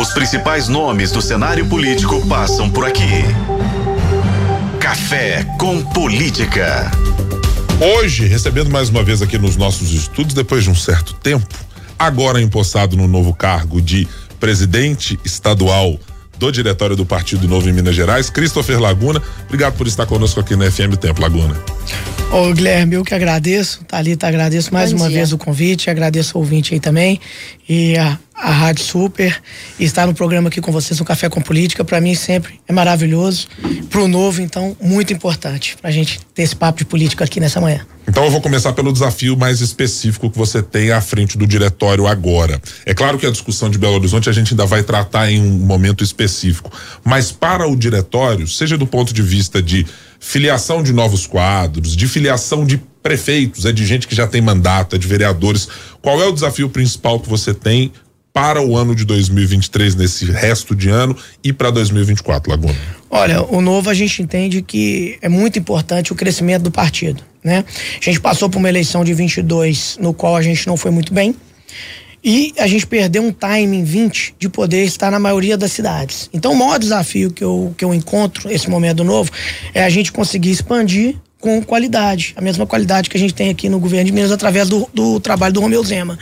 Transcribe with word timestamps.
Os 0.00 0.10
principais 0.10 0.68
nomes 0.68 1.10
do 1.10 1.20
cenário 1.20 1.66
político 1.66 2.24
passam 2.28 2.70
por 2.70 2.86
aqui. 2.86 3.24
Café 4.78 5.44
com 5.58 5.82
Política. 5.86 6.88
Hoje, 7.80 8.24
recebendo 8.26 8.70
mais 8.70 8.90
uma 8.90 9.02
vez 9.02 9.22
aqui 9.22 9.36
nos 9.36 9.56
nossos 9.56 9.90
estudos, 9.90 10.34
depois 10.34 10.62
de 10.62 10.70
um 10.70 10.74
certo 10.74 11.14
tempo, 11.14 11.52
agora 11.98 12.40
empossado 12.40 12.96
no 12.96 13.08
novo 13.08 13.34
cargo 13.34 13.82
de 13.82 14.06
presidente 14.38 15.18
estadual 15.24 15.98
do 16.38 16.52
Diretório 16.52 16.94
do 16.94 17.04
Partido 17.04 17.48
Novo 17.48 17.68
em 17.68 17.72
Minas 17.72 17.96
Gerais, 17.96 18.30
Christopher 18.30 18.78
Laguna. 18.80 19.20
Obrigado 19.46 19.74
por 19.76 19.88
estar 19.88 20.06
conosco 20.06 20.38
aqui 20.38 20.54
no 20.54 20.70
FM 20.70 20.96
Tempo 21.00 21.20
Laguna. 21.20 21.56
Ô 22.30 22.52
Guilherme, 22.52 22.94
eu 22.94 23.04
que 23.04 23.14
agradeço, 23.14 23.82
Thalita, 23.84 24.28
agradeço 24.28 24.72
mais 24.72 24.92
Bom 24.92 24.98
uma 24.98 25.08
dia. 25.08 25.18
vez 25.18 25.32
o 25.32 25.38
convite, 25.38 25.90
agradeço 25.90 26.36
o 26.36 26.40
ouvinte 26.40 26.74
aí 26.74 26.78
também 26.78 27.18
e 27.68 27.96
a, 27.96 28.18
a 28.38 28.50
Rádio 28.50 28.84
Super 28.84 29.42
e 29.78 29.84
estar 29.84 30.06
no 30.06 30.14
programa 30.14 30.48
aqui 30.48 30.60
com 30.60 30.70
vocês, 30.70 30.98
no 30.98 31.04
Café 31.04 31.28
com 31.28 31.40
Política, 31.40 31.84
para 31.84 32.00
mim 32.00 32.14
sempre 32.14 32.60
é 32.68 32.72
maravilhoso, 32.72 33.48
pro 33.90 34.06
novo, 34.06 34.40
então, 34.40 34.76
muito 34.80 35.12
importante 35.12 35.76
pra 35.80 35.90
gente 35.90 36.20
ter 36.34 36.42
esse 36.42 36.54
papo 36.54 36.78
de 36.78 36.84
política 36.84 37.24
aqui 37.24 37.40
nessa 37.40 37.60
manhã. 37.60 37.84
Então 38.06 38.24
eu 38.24 38.30
vou 38.30 38.40
começar 38.40 38.72
pelo 38.72 38.92
desafio 38.92 39.36
mais 39.36 39.60
específico 39.60 40.30
que 40.30 40.38
você 40.38 40.62
tem 40.62 40.92
à 40.92 41.00
frente 41.00 41.36
do 41.36 41.46
diretório 41.46 42.06
agora. 42.06 42.60
É 42.86 42.94
claro 42.94 43.18
que 43.18 43.26
a 43.26 43.30
discussão 43.30 43.68
de 43.68 43.76
Belo 43.76 43.96
Horizonte 43.96 44.30
a 44.30 44.32
gente 44.32 44.52
ainda 44.54 44.64
vai 44.64 44.82
tratar 44.82 45.30
em 45.30 45.42
um 45.42 45.58
momento 45.58 46.02
específico, 46.02 46.70
mas 47.04 47.30
para 47.32 47.68
o 47.68 47.76
diretório, 47.76 48.46
seja 48.46 48.78
do 48.78 48.86
ponto 48.86 49.12
de 49.12 49.20
vista 49.20 49.60
de 49.60 49.84
filiação 50.20 50.82
de 50.82 50.92
novos 50.92 51.26
quadros, 51.26 51.94
de 51.94 52.08
filiação 52.08 52.64
de 52.64 52.80
prefeitos, 53.02 53.64
é 53.64 53.72
de 53.72 53.84
gente 53.86 54.08
que 54.08 54.14
já 54.14 54.26
tem 54.26 54.40
mandato, 54.40 54.96
é 54.96 54.98
de 54.98 55.06
vereadores. 55.06 55.68
Qual 56.02 56.20
é 56.22 56.26
o 56.26 56.32
desafio 56.32 56.68
principal 56.68 57.20
que 57.20 57.28
você 57.28 57.54
tem 57.54 57.92
para 58.38 58.62
o 58.62 58.76
ano 58.76 58.94
de 58.94 59.04
2023 59.04 59.96
nesse 59.96 60.26
resto 60.26 60.72
de 60.72 60.88
ano 60.88 61.16
e 61.42 61.52
para 61.52 61.72
2024, 61.72 62.48
Laguna? 62.48 62.76
Olha, 63.10 63.42
o 63.42 63.60
novo 63.60 63.90
a 63.90 63.94
gente 63.94 64.22
entende 64.22 64.62
que 64.62 65.18
é 65.20 65.28
muito 65.28 65.58
importante 65.58 66.12
o 66.12 66.14
crescimento 66.14 66.62
do 66.62 66.70
partido, 66.70 67.20
né? 67.42 67.64
A 68.00 68.04
gente 68.04 68.20
passou 68.20 68.48
por 68.48 68.58
uma 68.58 68.68
eleição 68.68 69.02
de 69.04 69.12
22 69.12 69.98
no 70.00 70.14
qual 70.14 70.36
a 70.36 70.42
gente 70.42 70.68
não 70.68 70.76
foi 70.76 70.92
muito 70.92 71.12
bem. 71.12 71.34
E 72.22 72.54
a 72.58 72.68
gente 72.68 72.86
perdeu 72.86 73.24
um 73.24 73.32
timing 73.32 73.82
20 73.82 74.36
de 74.38 74.48
poder 74.48 74.84
estar 74.84 75.10
na 75.10 75.18
maioria 75.18 75.58
das 75.58 75.72
cidades. 75.72 76.30
Então, 76.32 76.52
o 76.52 76.56
maior 76.56 76.78
desafio 76.78 77.32
que 77.32 77.42
eu, 77.42 77.74
que 77.76 77.84
eu 77.84 77.92
encontro 77.92 78.48
nesse 78.48 78.70
momento 78.70 79.02
novo 79.02 79.32
é 79.74 79.82
a 79.82 79.88
gente 79.88 80.12
conseguir 80.12 80.52
expandir 80.52 81.16
com 81.40 81.62
qualidade, 81.62 82.34
a 82.36 82.40
mesma 82.40 82.66
qualidade 82.66 83.08
que 83.08 83.16
a 83.16 83.20
gente 83.20 83.32
tem 83.32 83.48
aqui 83.48 83.68
no 83.68 83.78
governo 83.78 84.06
de 84.06 84.12
Minas 84.12 84.32
através 84.32 84.68
do, 84.68 84.88
do 84.92 85.20
trabalho 85.20 85.54
do 85.54 85.60
Romeu 85.60 85.84
Zema. 85.84 86.18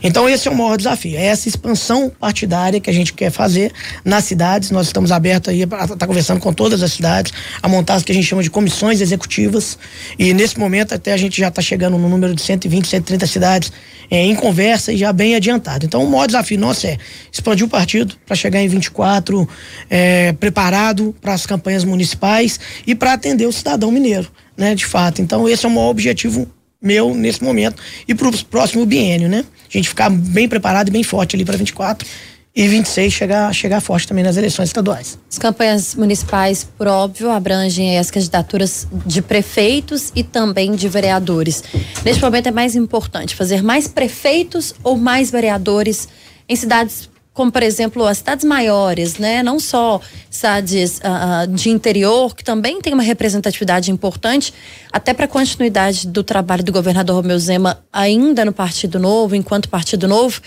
Então 0.00 0.28
esse 0.28 0.46
é 0.46 0.50
o 0.50 0.56
maior 0.56 0.76
desafio, 0.76 1.16
é 1.16 1.24
essa 1.24 1.48
expansão 1.48 2.08
partidária 2.08 2.80
que 2.80 2.88
a 2.88 2.92
gente 2.92 3.12
quer 3.12 3.32
fazer 3.32 3.72
nas 4.04 4.24
cidades. 4.24 4.70
Nós 4.70 4.86
estamos 4.86 5.10
abertos 5.10 5.52
aí 5.52 5.66
para 5.66 5.82
estar 5.82 5.96
tá 5.96 6.06
conversando 6.06 6.38
com 6.40 6.52
todas 6.52 6.82
as 6.84 6.92
cidades, 6.92 7.32
a 7.60 7.68
montar 7.68 7.94
as 7.94 8.04
que 8.04 8.12
a 8.12 8.14
gente 8.14 8.26
chama 8.26 8.44
de 8.44 8.50
comissões 8.50 9.00
executivas. 9.00 9.76
E 10.16 10.32
nesse 10.32 10.56
momento 10.58 10.94
até 10.94 11.12
a 11.12 11.16
gente 11.16 11.40
já 11.40 11.48
está 11.48 11.60
chegando 11.60 11.98
no 11.98 12.08
número 12.08 12.32
de 12.32 12.42
120, 12.42 12.86
130 12.86 13.26
cidades 13.26 13.72
é, 14.10 14.24
em 14.24 14.34
conversa 14.34 14.92
e 14.92 14.96
já 14.96 15.12
bem 15.12 15.36
adiantado. 15.36 15.86
Então, 15.86 16.02
o 16.02 16.10
maior 16.10 16.26
desafio 16.26 16.58
nosso 16.58 16.86
é 16.86 16.98
expandir 17.32 17.64
o 17.64 17.68
partido 17.68 18.16
para 18.26 18.34
chegar 18.34 18.60
em 18.60 18.68
24 18.68 19.48
é, 19.88 20.32
preparado 20.32 21.14
para 21.20 21.32
as 21.32 21.46
campanhas 21.46 21.84
municipais 21.84 22.58
e 22.86 22.94
para 22.94 23.12
atender 23.12 23.46
o 23.46 23.52
cidadão 23.52 23.92
mineiro, 23.92 24.28
né? 24.60 24.74
De 24.74 24.86
fato. 24.86 25.20
Então, 25.22 25.48
esse 25.48 25.64
é 25.64 25.68
o 25.68 25.72
maior 25.72 25.88
objetivo 25.88 26.46
meu 26.80 27.14
nesse 27.14 27.42
momento 27.42 27.82
e 28.06 28.14
para 28.14 28.28
o 28.28 28.44
próximo 28.44 28.86
biênio, 28.86 29.28
né? 29.28 29.44
A 29.68 29.72
gente 29.72 29.88
ficar 29.88 30.08
bem 30.10 30.48
preparado 30.48 30.88
e 30.88 30.90
bem 30.90 31.02
forte 31.02 31.36
ali 31.36 31.44
para 31.44 31.56
24 31.56 32.06
e 32.54 32.66
26 32.66 33.12
chegar, 33.12 33.54
chegar 33.54 33.80
forte 33.80 34.08
também 34.08 34.24
nas 34.24 34.36
eleições 34.36 34.70
estaduais. 34.70 35.18
As 35.30 35.38
campanhas 35.38 35.94
municipais, 35.94 36.64
por 36.76 36.86
óbvio, 36.88 37.30
abrangem 37.30 37.98
as 37.98 38.10
candidaturas 38.10 38.88
de 39.06 39.22
prefeitos 39.22 40.10
e 40.14 40.24
também 40.24 40.74
de 40.74 40.88
vereadores. 40.88 41.62
Neste 42.04 42.22
momento 42.22 42.48
é 42.48 42.50
mais 42.50 42.74
importante 42.74 43.36
fazer 43.36 43.62
mais 43.62 43.86
prefeitos 43.86 44.74
ou 44.82 44.96
mais 44.96 45.30
vereadores 45.30 46.08
em 46.48 46.56
cidades 46.56 47.08
como 47.32 47.50
por 47.50 47.62
exemplo 47.62 48.04
as 48.06 48.18
cidades 48.18 48.44
maiores, 48.44 49.16
né? 49.16 49.42
Não 49.42 49.60
só 49.60 50.00
cidades 50.28 50.98
uh, 50.98 51.46
de 51.46 51.70
interior 51.70 52.34
que 52.34 52.42
também 52.42 52.80
tem 52.80 52.92
uma 52.92 53.02
representatividade 53.02 53.90
importante, 53.90 54.52
até 54.92 55.14
para 55.14 55.24
a 55.24 55.28
continuidade 55.28 56.08
do 56.08 56.22
trabalho 56.22 56.64
do 56.64 56.72
governador 56.72 57.16
Romeu 57.16 57.38
Zema 57.38 57.82
ainda 57.92 58.44
no 58.44 58.52
Partido 58.52 58.98
Novo, 58.98 59.34
enquanto 59.36 59.68
Partido 59.68 60.08
Novo, 60.08 60.40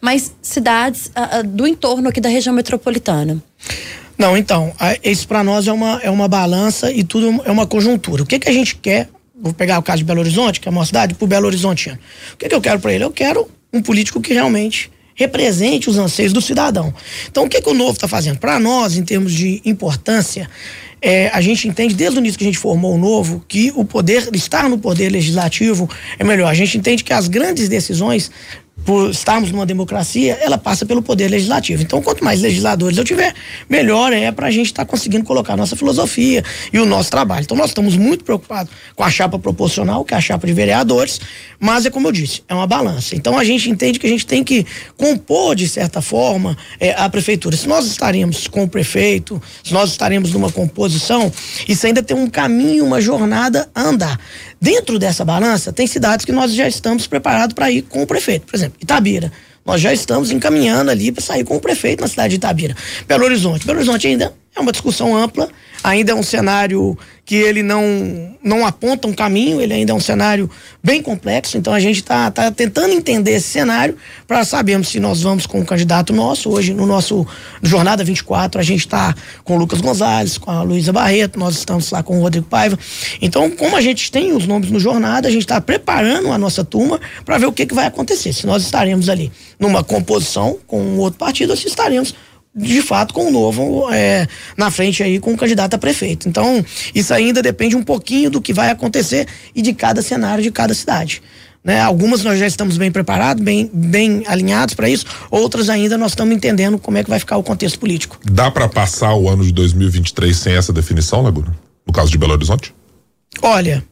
mas 0.00 0.34
cidades 0.42 1.06
uh, 1.08 1.46
do 1.46 1.66
entorno 1.66 2.08
aqui 2.08 2.20
da 2.20 2.28
região 2.28 2.54
metropolitana. 2.54 3.42
Não, 4.16 4.36
então, 4.36 4.72
isso 5.02 5.26
para 5.26 5.42
nós 5.42 5.66
é 5.66 5.72
uma, 5.72 6.00
é 6.02 6.10
uma 6.10 6.28
balança 6.28 6.90
e 6.92 7.02
tudo 7.02 7.42
é 7.44 7.50
uma 7.50 7.66
conjuntura. 7.66 8.22
O 8.22 8.26
que, 8.26 8.38
que 8.38 8.48
a 8.48 8.52
gente 8.52 8.76
quer? 8.76 9.08
Vou 9.34 9.52
pegar 9.52 9.78
o 9.78 9.82
caso 9.82 9.98
de 9.98 10.04
Belo 10.04 10.20
Horizonte, 10.20 10.60
que 10.60 10.68
é 10.68 10.70
uma 10.70 10.86
cidade, 10.86 11.16
o 11.18 11.26
Belo 11.26 11.46
Horizontino. 11.46 11.98
O 12.32 12.36
que, 12.36 12.48
que 12.48 12.54
eu 12.54 12.60
quero 12.60 12.78
para 12.78 12.92
ele? 12.92 13.02
Eu 13.02 13.10
quero 13.10 13.48
um 13.72 13.82
político 13.82 14.20
que 14.20 14.32
realmente 14.32 14.90
represente 15.14 15.88
os 15.88 15.98
anseios 15.98 16.32
do 16.32 16.40
cidadão. 16.40 16.92
Então, 17.30 17.44
o 17.44 17.48
que, 17.48 17.60
que 17.60 17.68
o 17.68 17.74
novo 17.74 17.92
está 17.92 18.08
fazendo? 18.08 18.38
Para 18.38 18.58
nós, 18.58 18.96
em 18.96 19.04
termos 19.04 19.32
de 19.32 19.60
importância, 19.64 20.48
é, 21.00 21.28
a 21.34 21.40
gente 21.42 21.68
entende 21.68 21.94
desde 21.94 22.18
o 22.18 22.20
início 22.20 22.38
que 22.38 22.44
a 22.44 22.46
gente 22.46 22.58
formou 22.58 22.94
o 22.94 22.98
novo 22.98 23.44
que 23.46 23.70
o 23.76 23.84
poder, 23.84 24.28
estar 24.32 24.68
no 24.70 24.78
poder 24.78 25.10
legislativo 25.10 25.88
é 26.18 26.24
melhor. 26.24 26.48
A 26.48 26.54
gente 26.54 26.78
entende 26.78 27.04
que 27.04 27.12
as 27.12 27.28
grandes 27.28 27.68
decisões 27.68 28.30
por 28.84 29.10
estarmos 29.10 29.50
numa 29.50 29.64
democracia, 29.64 30.38
ela 30.40 30.58
passa 30.58 30.84
pelo 30.84 31.02
poder 31.02 31.28
legislativo. 31.28 31.82
Então, 31.82 32.02
quanto 32.02 32.22
mais 32.22 32.40
legisladores 32.40 32.98
eu 32.98 33.04
tiver, 33.04 33.34
melhor 33.68 34.12
é 34.12 34.30
para 34.30 34.48
a 34.48 34.50
gente 34.50 34.66
estar 34.66 34.84
tá 34.84 34.90
conseguindo 34.90 35.24
colocar 35.24 35.56
nossa 35.56 35.74
filosofia 35.74 36.44
e 36.72 36.78
o 36.78 36.84
nosso 36.84 37.10
trabalho. 37.10 37.44
Então, 37.44 37.56
nós 37.56 37.70
estamos 37.70 37.96
muito 37.96 38.24
preocupados 38.24 38.72
com 38.94 39.02
a 39.02 39.10
chapa 39.10 39.38
proporcional, 39.38 40.04
que 40.04 40.12
é 40.12 40.16
a 40.16 40.20
chapa 40.20 40.46
de 40.46 40.52
vereadores, 40.52 41.20
mas 41.58 41.86
é 41.86 41.90
como 41.90 42.08
eu 42.08 42.12
disse, 42.12 42.42
é 42.48 42.54
uma 42.54 42.66
balança. 42.66 43.16
Então, 43.16 43.38
a 43.38 43.44
gente 43.44 43.70
entende 43.70 43.98
que 43.98 44.06
a 44.06 44.10
gente 44.10 44.26
tem 44.26 44.44
que 44.44 44.66
compor, 44.96 45.54
de 45.54 45.68
certa 45.68 46.02
forma, 46.02 46.56
é, 46.78 46.92
a 46.92 47.08
prefeitura. 47.08 47.56
Se 47.56 47.66
nós 47.66 47.86
estaremos 47.86 48.46
com 48.46 48.64
o 48.64 48.68
prefeito, 48.68 49.40
se 49.62 49.72
nós 49.72 49.90
estaremos 49.90 50.32
numa 50.32 50.52
composição, 50.52 51.32
isso 51.66 51.86
ainda 51.86 52.02
tem 52.02 52.16
um 52.16 52.28
caminho, 52.28 52.84
uma 52.84 53.00
jornada 53.00 53.68
a 53.74 53.82
andar. 53.82 54.20
Dentro 54.64 54.98
dessa 54.98 55.26
balança, 55.26 55.74
tem 55.74 55.86
cidades 55.86 56.24
que 56.24 56.32
nós 56.32 56.54
já 56.54 56.66
estamos 56.66 57.06
preparados 57.06 57.52
para 57.52 57.70
ir 57.70 57.82
com 57.82 58.02
o 58.02 58.06
prefeito. 58.06 58.46
Por 58.46 58.56
exemplo, 58.56 58.78
Itabira. 58.80 59.30
Nós 59.62 59.78
já 59.78 59.92
estamos 59.92 60.30
encaminhando 60.30 60.90
ali 60.90 61.12
para 61.12 61.22
sair 61.22 61.44
com 61.44 61.54
o 61.54 61.60
prefeito 61.60 62.00
na 62.00 62.08
cidade 62.08 62.30
de 62.30 62.36
Itabira. 62.36 62.74
Belo 63.06 63.26
Horizonte. 63.26 63.66
Belo 63.66 63.80
Horizonte 63.80 64.06
ainda 64.06 64.32
é 64.56 64.60
uma 64.60 64.70
discussão 64.70 65.16
ampla, 65.16 65.48
ainda 65.82 66.12
é 66.12 66.14
um 66.14 66.22
cenário 66.22 66.96
que 67.24 67.34
ele 67.34 67.62
não, 67.62 68.36
não 68.42 68.66
aponta 68.66 69.08
um 69.08 69.12
caminho, 69.12 69.60
ele 69.60 69.72
ainda 69.72 69.92
é 69.92 69.94
um 69.94 70.00
cenário 70.00 70.48
bem 70.82 71.02
complexo, 71.02 71.56
então 71.56 71.72
a 71.72 71.80
gente 71.80 71.96
está 71.96 72.30
tá 72.30 72.50
tentando 72.50 72.92
entender 72.92 73.32
esse 73.32 73.48
cenário 73.48 73.96
para 74.28 74.44
sabermos 74.44 74.88
se 74.88 75.00
nós 75.00 75.22
vamos 75.22 75.46
com 75.46 75.60
um 75.60 75.64
candidato 75.64 76.12
nosso. 76.12 76.50
Hoje, 76.50 76.74
no 76.74 76.86
nosso 76.86 77.26
Jornada 77.62 78.04
24, 78.04 78.60
a 78.60 78.64
gente 78.64 78.80
está 78.80 79.14
com 79.42 79.56
o 79.56 79.58
Lucas 79.58 79.80
Gonzalez, 79.80 80.36
com 80.36 80.50
a 80.50 80.62
Luísa 80.62 80.92
Barreto, 80.92 81.38
nós 81.38 81.56
estamos 81.56 81.90
lá 81.90 82.02
com 82.02 82.18
o 82.18 82.20
Rodrigo 82.20 82.46
Paiva. 82.46 82.78
Então, 83.22 83.50
como 83.50 83.74
a 83.74 83.80
gente 83.80 84.12
tem 84.12 84.32
os 84.32 84.46
nomes 84.46 84.70
no 84.70 84.78
Jornada, 84.78 85.26
a 85.26 85.30
gente 85.30 85.42
está 85.42 85.60
preparando 85.60 86.30
a 86.30 86.36
nossa 86.36 86.62
turma 86.62 87.00
para 87.24 87.38
ver 87.38 87.46
o 87.46 87.52
que, 87.52 87.64
que 87.64 87.74
vai 87.74 87.86
acontecer. 87.86 88.34
Se 88.34 88.46
nós 88.46 88.62
estaremos 88.62 89.08
ali 89.08 89.32
numa 89.58 89.82
composição 89.82 90.58
com 90.66 90.80
um 90.80 90.98
outro 90.98 91.18
partido 91.18 91.50
ou 91.50 91.56
se 91.56 91.66
estaremos 91.66 92.14
de 92.54 92.80
fato 92.82 93.12
com 93.12 93.26
o 93.26 93.30
novo 93.30 93.92
é, 93.92 94.28
na 94.56 94.70
frente 94.70 95.02
aí 95.02 95.18
com 95.18 95.32
o 95.32 95.36
candidato 95.36 95.74
a 95.74 95.78
prefeito. 95.78 96.28
Então, 96.28 96.64
isso 96.94 97.12
ainda 97.12 97.42
depende 97.42 97.74
um 97.74 97.82
pouquinho 97.82 98.30
do 98.30 98.40
que 98.40 98.52
vai 98.52 98.70
acontecer 98.70 99.26
e 99.54 99.60
de 99.60 99.72
cada 99.72 100.00
cenário 100.00 100.42
de 100.42 100.50
cada 100.50 100.72
cidade. 100.72 101.20
Né? 101.64 101.80
Algumas 101.80 102.22
nós 102.22 102.38
já 102.38 102.46
estamos 102.46 102.76
bem 102.76 102.92
preparados, 102.92 103.42
bem, 103.42 103.70
bem 103.72 104.22
alinhados 104.26 104.74
para 104.74 104.88
isso, 104.88 105.06
outras 105.30 105.68
ainda 105.70 105.96
nós 105.96 106.12
estamos 106.12 106.36
entendendo 106.36 106.78
como 106.78 106.98
é 106.98 107.02
que 107.02 107.10
vai 107.10 107.18
ficar 107.18 107.38
o 107.38 107.42
contexto 107.42 107.78
político. 107.78 108.20
Dá 108.30 108.50
para 108.50 108.68
passar 108.68 109.14
o 109.14 109.28
ano 109.28 109.44
de 109.44 109.52
2023 109.52 110.36
sem 110.36 110.54
essa 110.54 110.72
definição, 110.72 111.22
Laguna? 111.22 111.56
No 111.86 111.92
caso 111.92 112.10
de 112.10 112.18
Belo 112.18 112.32
Horizonte? 112.32 112.74
Olha, 113.42 113.82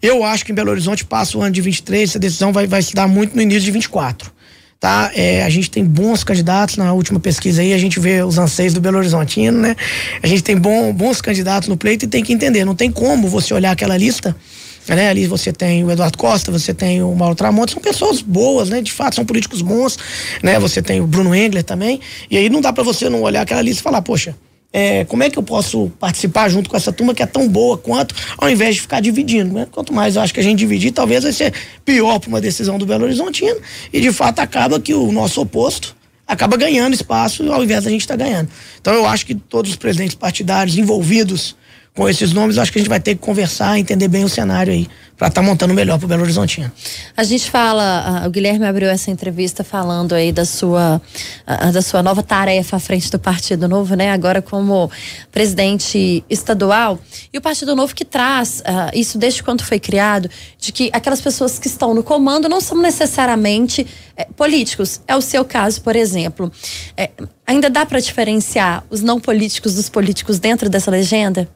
eu 0.00 0.24
acho 0.24 0.44
que 0.44 0.52
em 0.52 0.54
Belo 0.54 0.70
Horizonte 0.70 1.04
passa 1.04 1.36
o 1.38 1.42
ano 1.42 1.52
de 1.52 1.60
23, 1.60 2.10
essa 2.10 2.18
decisão 2.18 2.52
vai, 2.52 2.66
vai 2.66 2.82
se 2.82 2.94
dar 2.94 3.06
muito 3.06 3.36
no 3.36 3.42
início 3.42 3.62
de 3.62 3.70
24 3.70 4.32
tá? 4.84 5.10
É, 5.14 5.42
a 5.42 5.48
gente 5.48 5.70
tem 5.70 5.82
bons 5.82 6.22
candidatos 6.22 6.76
na 6.76 6.92
última 6.92 7.18
pesquisa 7.18 7.62
aí, 7.62 7.72
a 7.72 7.78
gente 7.78 7.98
vê 7.98 8.22
os 8.22 8.36
anseios 8.36 8.74
do 8.74 8.82
Belo 8.82 8.98
Horizontino, 8.98 9.58
né? 9.58 9.74
A 10.22 10.26
gente 10.26 10.42
tem 10.42 10.58
bom, 10.58 10.92
bons 10.92 11.22
candidatos 11.22 11.70
no 11.70 11.76
pleito 11.78 12.04
e 12.04 12.08
tem 12.08 12.22
que 12.22 12.34
entender, 12.34 12.66
não 12.66 12.74
tem 12.74 12.90
como 12.92 13.26
você 13.26 13.54
olhar 13.54 13.70
aquela 13.70 13.96
lista 13.96 14.36
né? 14.86 15.08
Ali 15.08 15.26
você 15.26 15.50
tem 15.50 15.82
o 15.82 15.90
Eduardo 15.90 16.18
Costa, 16.18 16.52
você 16.52 16.74
tem 16.74 17.02
o 17.02 17.14
Mauro 17.14 17.34
Tramonte, 17.34 17.72
são 17.72 17.80
pessoas 17.80 18.20
boas, 18.20 18.68
né? 18.68 18.82
De 18.82 18.92
fato, 18.92 19.14
são 19.14 19.24
políticos 19.24 19.62
bons, 19.62 19.98
né? 20.42 20.58
Você 20.58 20.82
tem 20.82 21.00
o 21.00 21.06
Bruno 21.06 21.34
Engler 21.34 21.64
também. 21.64 21.98
E 22.30 22.36
aí 22.36 22.50
não 22.50 22.60
dá 22.60 22.70
para 22.70 22.84
você 22.84 23.08
não 23.08 23.22
olhar 23.22 23.40
aquela 23.40 23.62
lista 23.62 23.80
e 23.80 23.82
falar, 23.82 24.02
poxa, 24.02 24.36
é, 24.76 25.04
como 25.04 25.22
é 25.22 25.30
que 25.30 25.38
eu 25.38 25.42
posso 25.42 25.88
participar 26.00 26.48
junto 26.48 26.68
com 26.68 26.76
essa 26.76 26.92
turma 26.92 27.14
que 27.14 27.22
é 27.22 27.26
tão 27.26 27.48
boa 27.48 27.78
quanto, 27.78 28.12
ao 28.36 28.50
invés 28.50 28.74
de 28.74 28.80
ficar 28.80 28.98
dividindo, 28.98 29.54
né? 29.54 29.68
Quanto 29.70 29.92
mais 29.92 30.16
eu 30.16 30.22
acho 30.22 30.34
que 30.34 30.40
a 30.40 30.42
gente 30.42 30.58
dividir, 30.58 30.90
talvez 30.90 31.22
vai 31.22 31.32
ser 31.32 31.54
pior 31.84 32.18
para 32.18 32.28
uma 32.28 32.40
decisão 32.40 32.76
do 32.76 32.84
Belo 32.84 33.04
Horizontino 33.04 33.56
e 33.92 34.00
de 34.00 34.12
fato 34.12 34.40
acaba 34.40 34.80
que 34.80 34.92
o 34.92 35.12
nosso 35.12 35.40
oposto 35.40 35.94
acaba 36.26 36.56
ganhando 36.56 36.92
espaço 36.92 37.52
ao 37.52 37.62
invés 37.62 37.84
da 37.84 37.90
gente 37.90 38.00
estar 38.00 38.18
tá 38.18 38.24
ganhando. 38.24 38.48
Então 38.80 38.92
eu 38.92 39.06
acho 39.06 39.24
que 39.24 39.36
todos 39.36 39.70
os 39.70 39.76
presidentes 39.76 40.16
partidários 40.16 40.76
envolvidos 40.76 41.54
com 41.94 42.08
esses 42.08 42.32
nomes, 42.32 42.58
acho 42.58 42.72
que 42.72 42.78
a 42.78 42.80
gente 42.80 42.88
vai 42.88 42.98
ter 42.98 43.14
que 43.14 43.20
conversar, 43.20 43.78
entender 43.78 44.08
bem 44.08 44.24
o 44.24 44.28
cenário 44.28 44.72
aí, 44.72 44.88
para 45.24 45.28
estar 45.28 45.40
tá 45.40 45.46
montando 45.46 45.72
melhor 45.72 45.98
para 45.98 46.04
o 46.04 46.08
Belo 46.08 46.22
Horizontino. 46.22 46.70
A 47.16 47.24
gente 47.24 47.50
fala, 47.50 48.24
o 48.26 48.30
Guilherme 48.30 48.66
abriu 48.66 48.90
essa 48.90 49.10
entrevista 49.10 49.64
falando 49.64 50.14
aí 50.14 50.30
da 50.30 50.44
sua, 50.44 51.00
da 51.72 51.80
sua 51.80 52.02
nova 52.02 52.22
tarefa 52.22 52.76
à 52.76 52.80
frente 52.80 53.10
do 53.10 53.18
Partido 53.18 53.66
Novo, 53.66 53.94
né? 53.94 54.12
Agora 54.12 54.42
como 54.42 54.90
presidente 55.32 56.22
estadual. 56.28 56.98
E 57.32 57.38
o 57.38 57.40
Partido 57.40 57.74
Novo 57.74 57.94
que 57.94 58.04
traz 58.04 58.62
isso 58.92 59.16
desde 59.16 59.42
quando 59.42 59.62
foi 59.62 59.80
criado, 59.80 60.28
de 60.58 60.72
que 60.72 60.90
aquelas 60.92 61.22
pessoas 61.22 61.58
que 61.58 61.68
estão 61.68 61.94
no 61.94 62.02
comando 62.02 62.46
não 62.46 62.60
são 62.60 62.76
necessariamente 62.82 63.86
é, 64.16 64.26
políticos. 64.36 65.00
É 65.08 65.16
o 65.16 65.22
seu 65.22 65.42
caso, 65.42 65.80
por 65.80 65.96
exemplo. 65.96 66.52
É, 66.98 67.08
ainda 67.46 67.70
dá 67.70 67.86
para 67.86 67.98
diferenciar 67.98 68.84
os 68.90 69.00
não 69.00 69.18
políticos 69.18 69.74
dos 69.74 69.88
políticos 69.88 70.38
dentro 70.38 70.68
dessa 70.68 70.90
legenda? 70.90 71.48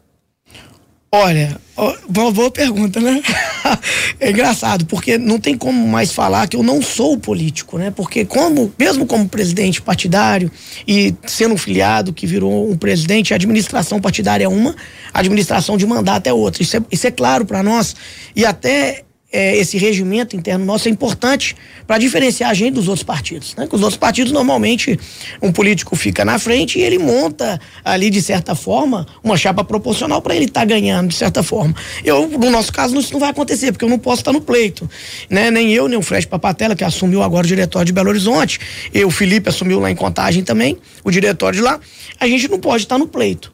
Olha, 1.10 1.58
uma 2.06 2.30
boa 2.30 2.50
pergunta, 2.50 3.00
né? 3.00 3.22
é 4.20 4.30
engraçado, 4.30 4.84
porque 4.84 5.16
não 5.16 5.40
tem 5.40 5.56
como 5.56 5.88
mais 5.88 6.12
falar 6.12 6.46
que 6.46 6.54
eu 6.54 6.62
não 6.62 6.82
sou 6.82 7.16
político, 7.16 7.78
né? 7.78 7.90
Porque 7.90 8.26
como, 8.26 8.70
mesmo 8.78 9.06
como 9.06 9.26
presidente 9.26 9.80
partidário 9.80 10.50
e 10.86 11.14
sendo 11.26 11.54
um 11.54 11.58
filiado 11.58 12.12
que 12.12 12.26
virou 12.26 12.70
um 12.70 12.76
presidente, 12.76 13.32
a 13.32 13.36
administração 13.36 14.02
partidária 14.02 14.44
é 14.44 14.48
uma, 14.48 14.76
a 15.14 15.20
administração 15.20 15.78
de 15.78 15.86
mandato 15.86 16.26
é 16.26 16.32
outra. 16.32 16.62
Isso 16.62 16.76
é, 16.76 16.82
isso 16.92 17.06
é 17.06 17.10
claro 17.10 17.46
para 17.46 17.62
nós 17.62 17.96
e 18.36 18.44
até 18.44 19.04
é, 19.30 19.56
esse 19.56 19.76
regimento 19.76 20.34
interno 20.34 20.64
nosso 20.64 20.88
é 20.88 20.90
importante 20.90 21.54
para 21.86 21.98
diferenciar 21.98 22.50
a 22.50 22.54
gente 22.54 22.74
dos 22.74 22.88
outros 22.88 23.04
partidos. 23.04 23.54
Né? 23.54 23.68
os 23.70 23.82
outros 23.82 23.98
partidos, 23.98 24.32
normalmente, 24.32 24.98
um 25.42 25.52
político 25.52 25.94
fica 25.94 26.24
na 26.24 26.38
frente 26.38 26.78
e 26.78 26.82
ele 26.82 26.98
monta 26.98 27.60
ali, 27.84 28.08
de 28.08 28.22
certa 28.22 28.54
forma, 28.54 29.06
uma 29.22 29.36
chapa 29.36 29.62
proporcional 29.62 30.22
para 30.22 30.34
ele 30.34 30.46
estar 30.46 30.60
tá 30.60 30.66
ganhando, 30.66 31.08
de 31.08 31.14
certa 31.14 31.42
forma. 31.42 31.74
Eu, 32.02 32.26
no 32.28 32.50
nosso 32.50 32.72
caso, 32.72 32.98
isso 32.98 33.12
não 33.12 33.20
vai 33.20 33.30
acontecer, 33.30 33.70
porque 33.70 33.84
eu 33.84 33.88
não 33.88 33.98
posso 33.98 34.22
estar 34.22 34.32
no 34.32 34.40
pleito. 34.40 34.88
Né? 35.28 35.50
Nem 35.50 35.72
eu, 35.72 35.88
nem 35.88 35.98
o 35.98 36.02
Fred 36.02 36.26
Papatella, 36.26 36.74
que 36.74 36.84
assumiu 36.84 37.22
agora 37.22 37.44
o 37.44 37.48
diretório 37.48 37.86
de 37.86 37.92
Belo 37.92 38.08
Horizonte, 38.08 38.58
e 38.94 39.04
o 39.04 39.10
Felipe 39.10 39.50
assumiu 39.50 39.78
lá 39.78 39.90
em 39.90 39.96
Contagem 39.96 40.42
também, 40.42 40.78
o 41.04 41.10
diretório 41.10 41.58
de 41.58 41.62
lá, 41.62 41.78
a 42.18 42.26
gente 42.26 42.48
não 42.48 42.58
pode 42.58 42.84
estar 42.84 42.96
no 42.96 43.06
pleito. 43.06 43.52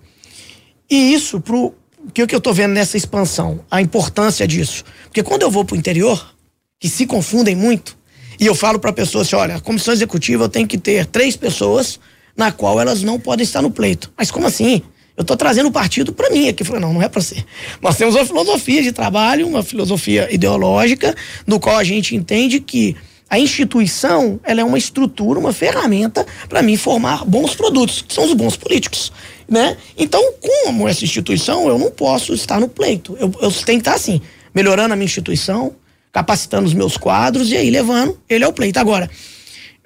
E 0.89 1.15
isso, 1.15 1.41
pro 1.41 1.75
o 2.07 2.13
que, 2.13 2.27
que 2.27 2.35
eu 2.35 2.39
estou 2.39 2.53
vendo 2.53 2.73
nessa 2.73 2.97
expansão? 2.97 3.61
A 3.71 3.81
importância 3.81 4.47
disso. 4.47 4.85
Porque 5.05 5.23
quando 5.23 5.43
eu 5.43 5.51
vou 5.51 5.65
para 5.65 5.75
o 5.75 5.79
interior, 5.79 6.35
que 6.79 6.89
se 6.89 7.07
confundem 7.07 7.57
muito, 7.57 7.97
e 8.39 8.47
eu 8.47 8.55
falo 8.55 8.79
para 8.79 8.91
a 8.91 8.93
pessoa 8.93 9.23
assim: 9.23 9.37
olha, 9.37 9.57
a 9.57 9.61
comissão 9.61 9.93
executiva 9.93 10.49
tenho 10.49 10.67
que 10.67 10.79
ter 10.79 11.07
três 11.07 11.37
pessoas 11.37 11.99
na 12.37 12.51
qual 12.53 12.81
elas 12.81 13.03
não 13.03 13.19
podem 13.19 13.45
estar 13.45 13.63
no 13.63 13.71
pleito. 13.71 14.13
Mas 14.17 14.31
como 14.31 14.47
assim? 14.47 14.83
Eu 15.17 15.23
estou 15.23 15.37
trazendo 15.37 15.69
o 15.69 15.73
partido 15.73 16.13
para 16.13 16.29
mim 16.31 16.49
aqui. 16.49 16.65
Falei, 16.65 16.81
não, 16.81 16.93
não 16.93 17.03
é 17.03 17.09
para 17.09 17.23
ser. 17.23 17.45
Nós 17.81 17.97
temos 17.97 18.17
uma 18.17 18.27
filosofia 18.27 18.83
de 18.83 18.91
trabalho, 18.91 19.47
uma 19.47 19.63
filosofia 19.63 20.29
ideológica, 20.35 21.15
no 21.47 21.61
qual 21.61 21.77
a 21.77 21.85
gente 21.85 22.17
entende 22.17 22.59
que 22.59 22.97
a 23.29 23.39
instituição 23.39 24.39
ela 24.45 24.61
é 24.61 24.65
uma 24.65 24.79
estrutura, 24.79 25.39
uma 25.39 25.53
ferramenta 25.53 26.27
para 26.49 26.63
mim 26.63 26.77
formar 26.77 27.25
bons 27.25 27.55
produtos, 27.55 28.03
que 28.03 28.15
são 28.15 28.25
os 28.25 28.35
bons 28.35 28.57
políticos 28.57 29.11
né? 29.49 29.77
Então, 29.97 30.21
como 30.41 30.89
essa 30.89 31.05
instituição, 31.05 31.69
eu 31.69 31.79
não 31.79 31.91
posso 31.91 32.35
estar 32.35 32.61
no 32.61 32.69
pleito. 32.69 33.17
Eu, 33.19 33.33
eu 33.41 33.51
tenho 33.53 33.81
que 33.81 33.89
estar 33.89 33.95
assim, 33.95 34.21
melhorando 34.55 34.93
a 34.93 34.97
minha 34.97 35.07
instituição, 35.07 35.75
capacitando 36.13 36.67
os 36.67 36.75
meus 36.75 36.97
quadros 36.97 37.51
e 37.51 37.57
aí 37.57 37.71
levando 37.71 38.19
ele 38.29 38.45
ao 38.45 38.53
pleito. 38.53 38.79
Agora, 38.79 39.11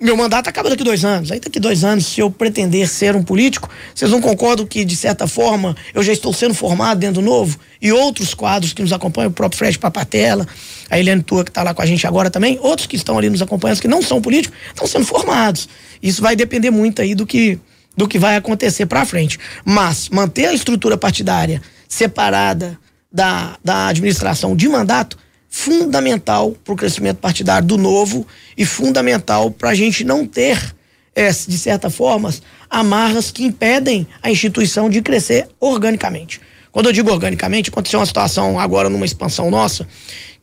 meu 0.00 0.16
mandato 0.16 0.48
acaba 0.48 0.70
daqui 0.70 0.84
dois 0.84 1.04
anos. 1.04 1.32
Aí 1.32 1.40
daqui 1.40 1.58
dois 1.58 1.82
anos, 1.82 2.06
se 2.06 2.20
eu 2.20 2.30
pretender 2.30 2.88
ser 2.88 3.16
um 3.16 3.22
político, 3.22 3.68
vocês 3.94 4.10
não 4.10 4.20
concordam 4.20 4.64
que, 4.64 4.84
de 4.84 4.94
certa 4.94 5.26
forma, 5.26 5.76
eu 5.92 6.02
já 6.02 6.12
estou 6.12 6.32
sendo 6.32 6.54
formado 6.54 7.00
dentro 7.00 7.20
do 7.20 7.22
novo? 7.22 7.58
E 7.82 7.90
outros 7.90 8.32
quadros 8.32 8.72
que 8.72 8.80
nos 8.80 8.92
acompanham, 8.92 9.30
o 9.30 9.32
próprio 9.32 9.58
Fred 9.58 9.78
Papatella, 9.78 10.46
a 10.88 10.98
Eliane 10.98 11.22
Tua, 11.22 11.44
que 11.44 11.50
está 11.50 11.64
lá 11.64 11.74
com 11.74 11.82
a 11.82 11.86
gente 11.86 12.06
agora 12.06 12.30
também, 12.30 12.58
outros 12.62 12.86
que 12.86 12.94
estão 12.94 13.18
ali 13.18 13.28
nos 13.28 13.42
acompanhando, 13.42 13.80
que 13.80 13.88
não 13.88 14.00
são 14.00 14.22
políticos, 14.22 14.56
estão 14.68 14.86
sendo 14.86 15.04
formados. 15.04 15.68
Isso 16.00 16.22
vai 16.22 16.36
depender 16.36 16.70
muito 16.70 17.02
aí 17.02 17.14
do 17.14 17.26
que 17.26 17.58
do 17.96 18.06
que 18.06 18.16
vai 18.16 18.36
acontecer 18.36 18.86
para 18.86 19.04
frente. 19.04 19.40
Mas 19.64 20.08
manter 20.08 20.46
a 20.46 20.54
estrutura 20.54 20.96
partidária 20.96 21.60
separada 21.88 22.78
da, 23.10 23.58
da 23.64 23.88
administração 23.88 24.54
de 24.54 24.68
mandato, 24.68 25.18
fundamental 25.48 26.54
para 26.64 26.74
o 26.74 26.76
crescimento 26.76 27.18
partidário 27.18 27.66
do 27.66 27.78
novo 27.78 28.26
e 28.56 28.64
fundamental 28.64 29.50
para 29.50 29.70
a 29.70 29.74
gente 29.74 30.04
não 30.04 30.26
ter, 30.26 30.74
é, 31.14 31.30
de 31.30 31.58
certa 31.58 31.88
forma, 31.90 32.32
amarras 32.68 33.30
que 33.30 33.44
impedem 33.44 34.06
a 34.22 34.30
instituição 34.30 34.90
de 34.90 35.00
crescer 35.00 35.48
organicamente. 35.58 36.40
Quando 36.70 36.86
eu 36.86 36.92
digo 36.92 37.10
organicamente, 37.10 37.70
aconteceu 37.70 37.98
uma 37.98 38.06
situação 38.06 38.58
agora 38.58 38.88
numa 38.88 39.06
expansão 39.06 39.50
nossa, 39.50 39.88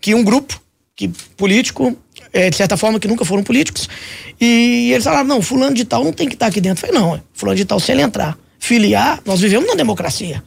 que 0.02 0.16
um 0.16 0.24
grupo 0.24 0.60
que 0.96 1.10
político 1.38 1.96
é, 2.36 2.50
de 2.50 2.58
certa 2.58 2.76
forma, 2.76 3.00
que 3.00 3.08
nunca 3.08 3.24
foram 3.24 3.42
políticos. 3.42 3.88
E 4.40 4.92
eles 4.92 5.06
falaram: 5.06 5.26
não, 5.26 5.42
fulano 5.42 5.74
de 5.74 5.86
tal 5.86 6.04
não 6.04 6.12
tem 6.12 6.28
que 6.28 6.34
estar 6.34 6.48
tá 6.48 6.50
aqui 6.50 6.60
dentro. 6.60 6.86
Eu 6.86 6.94
falei: 6.94 7.02
não, 7.02 7.24
fulano 7.34 7.56
de 7.56 7.64
tal, 7.64 7.80
se 7.80 7.94
ele 7.94 8.02
entrar, 8.02 8.38
filiar, 8.60 9.22
nós 9.26 9.40
vivemos 9.40 9.68
na 9.68 9.76
democracia. 9.76 10.44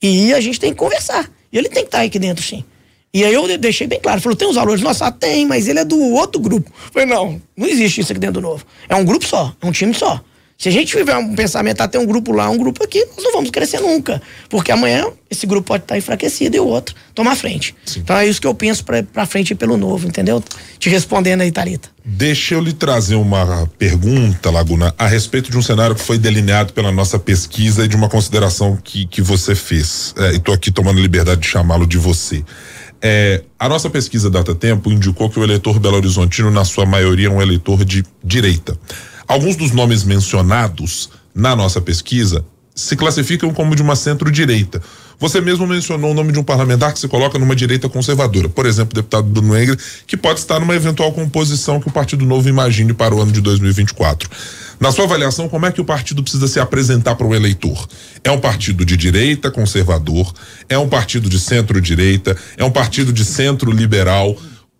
E 0.00 0.32
a 0.32 0.40
gente 0.40 0.60
tem 0.60 0.70
que 0.70 0.78
conversar. 0.78 1.28
E 1.52 1.58
ele 1.58 1.68
tem 1.68 1.82
que 1.82 1.88
estar 1.88 1.98
tá 1.98 2.04
aqui 2.04 2.20
dentro, 2.20 2.44
sim. 2.44 2.64
E 3.14 3.24
aí 3.24 3.32
eu 3.32 3.56
deixei 3.56 3.86
bem 3.86 4.00
claro, 4.00 4.20
falou, 4.20 4.36
tem 4.36 4.48
os 4.48 4.56
valores 4.56 4.82
nossos? 4.82 5.00
Ah, 5.00 5.12
tem, 5.12 5.46
mas 5.46 5.68
ele 5.68 5.78
é 5.78 5.84
do 5.84 5.96
outro 5.96 6.40
grupo. 6.40 6.68
Eu 6.86 6.92
falei, 6.92 7.06
não, 7.06 7.40
não 7.56 7.68
existe 7.68 8.00
isso 8.00 8.10
aqui 8.10 8.20
dentro 8.20 8.40
do 8.40 8.40
novo. 8.40 8.66
É 8.88 8.96
um 8.96 9.04
grupo 9.04 9.24
só, 9.24 9.54
é 9.62 9.66
um 9.66 9.70
time 9.70 9.94
só. 9.94 10.20
Se 10.56 10.68
a 10.68 10.72
gente 10.72 10.96
tiver 10.96 11.16
um 11.16 11.34
pensamento, 11.34 11.80
até 11.80 11.98
um 11.98 12.06
grupo 12.06 12.32
lá, 12.32 12.48
um 12.48 12.56
grupo 12.56 12.82
aqui, 12.82 13.04
nós 13.16 13.24
não 13.24 13.32
vamos 13.32 13.50
crescer 13.50 13.80
nunca. 13.80 14.22
Porque 14.48 14.72
amanhã 14.72 15.06
esse 15.30 15.46
grupo 15.46 15.66
pode 15.66 15.84
estar 15.84 15.98
enfraquecido 15.98 16.56
e 16.56 16.60
o 16.60 16.66
outro 16.66 16.94
tomar 17.14 17.36
frente. 17.36 17.74
Sim. 17.84 18.00
Então 18.00 18.16
é 18.16 18.26
isso 18.26 18.40
que 18.40 18.46
eu 18.46 18.54
penso 18.54 18.84
para 18.84 19.26
frente 19.26 19.50
e 19.50 19.54
pelo 19.54 19.76
novo, 19.76 20.06
entendeu? 20.06 20.42
Te 20.78 20.88
respondendo 20.88 21.40
aí, 21.40 21.50
Tarita. 21.50 21.88
Deixa 22.04 22.54
eu 22.54 22.60
lhe 22.60 22.72
trazer 22.72 23.16
uma 23.16 23.68
pergunta, 23.78 24.50
Laguna, 24.50 24.94
a 24.96 25.06
respeito 25.06 25.50
de 25.50 25.58
um 25.58 25.62
cenário 25.62 25.94
que 25.94 26.02
foi 26.02 26.18
delineado 26.18 26.72
pela 26.72 26.92
nossa 26.92 27.18
pesquisa 27.18 27.84
e 27.84 27.88
de 27.88 27.96
uma 27.96 28.08
consideração 28.08 28.76
que, 28.82 29.06
que 29.06 29.20
você 29.20 29.54
fez. 29.54 30.14
É, 30.16 30.32
e 30.32 30.36
estou 30.36 30.54
aqui 30.54 30.70
tomando 30.70 31.00
liberdade 31.00 31.40
de 31.40 31.48
chamá-lo 31.48 31.86
de 31.86 31.98
você. 31.98 32.44
É, 33.06 33.44
a 33.58 33.68
nossa 33.68 33.90
pesquisa 33.90 34.30
Data 34.30 34.54
Tempo 34.54 34.90
indicou 34.90 35.28
que 35.28 35.38
o 35.38 35.44
eleitor 35.44 35.78
belo-horizontino, 35.78 36.50
na 36.50 36.64
sua 36.64 36.86
maioria, 36.86 37.26
é 37.26 37.30
um 37.30 37.42
eleitor 37.42 37.84
de 37.84 38.02
direita. 38.24 38.78
Alguns 39.28 39.56
dos 39.56 39.72
nomes 39.72 40.04
mencionados 40.04 41.10
na 41.34 41.54
nossa 41.54 41.82
pesquisa 41.82 42.46
se 42.74 42.96
classificam 42.96 43.52
como 43.52 43.76
de 43.76 43.82
uma 43.82 43.94
centro-direita. 43.94 44.82
Você 45.18 45.40
mesmo 45.40 45.66
mencionou 45.66 46.10
o 46.10 46.14
nome 46.14 46.32
de 46.32 46.40
um 46.40 46.42
parlamentar 46.42 46.92
que 46.92 46.98
se 46.98 47.06
coloca 47.06 47.38
numa 47.38 47.54
direita 47.54 47.88
conservadora, 47.88 48.48
por 48.48 48.66
exemplo, 48.66 48.92
o 48.92 48.94
deputado 48.96 49.28
Bruno 49.28 49.56
Engel, 49.56 49.76
que 50.06 50.16
pode 50.16 50.40
estar 50.40 50.58
numa 50.58 50.74
eventual 50.74 51.12
composição 51.12 51.80
que 51.80 51.88
o 51.88 51.92
Partido 51.92 52.26
Novo 52.26 52.48
imagine 52.48 52.92
para 52.92 53.14
o 53.14 53.22
ano 53.22 53.30
de 53.30 53.40
2024. 53.40 54.28
Na 54.80 54.90
sua 54.90 55.04
avaliação, 55.04 55.48
como 55.48 55.66
é 55.66 55.72
que 55.72 55.80
o 55.80 55.84
partido 55.84 56.20
precisa 56.20 56.48
se 56.48 56.58
apresentar 56.58 57.14
para 57.14 57.26
o 57.26 57.34
eleitor? 57.34 57.86
É 58.24 58.30
um 58.30 58.40
partido 58.40 58.84
de 58.84 58.96
direita 58.96 59.52
conservador? 59.52 60.34
É 60.68 60.76
um 60.76 60.88
partido 60.88 61.28
de 61.28 61.38
centro-direita? 61.38 62.36
É 62.56 62.64
um 62.64 62.72
partido 62.72 63.12
de 63.12 63.24
centro-liberal? 63.24 64.36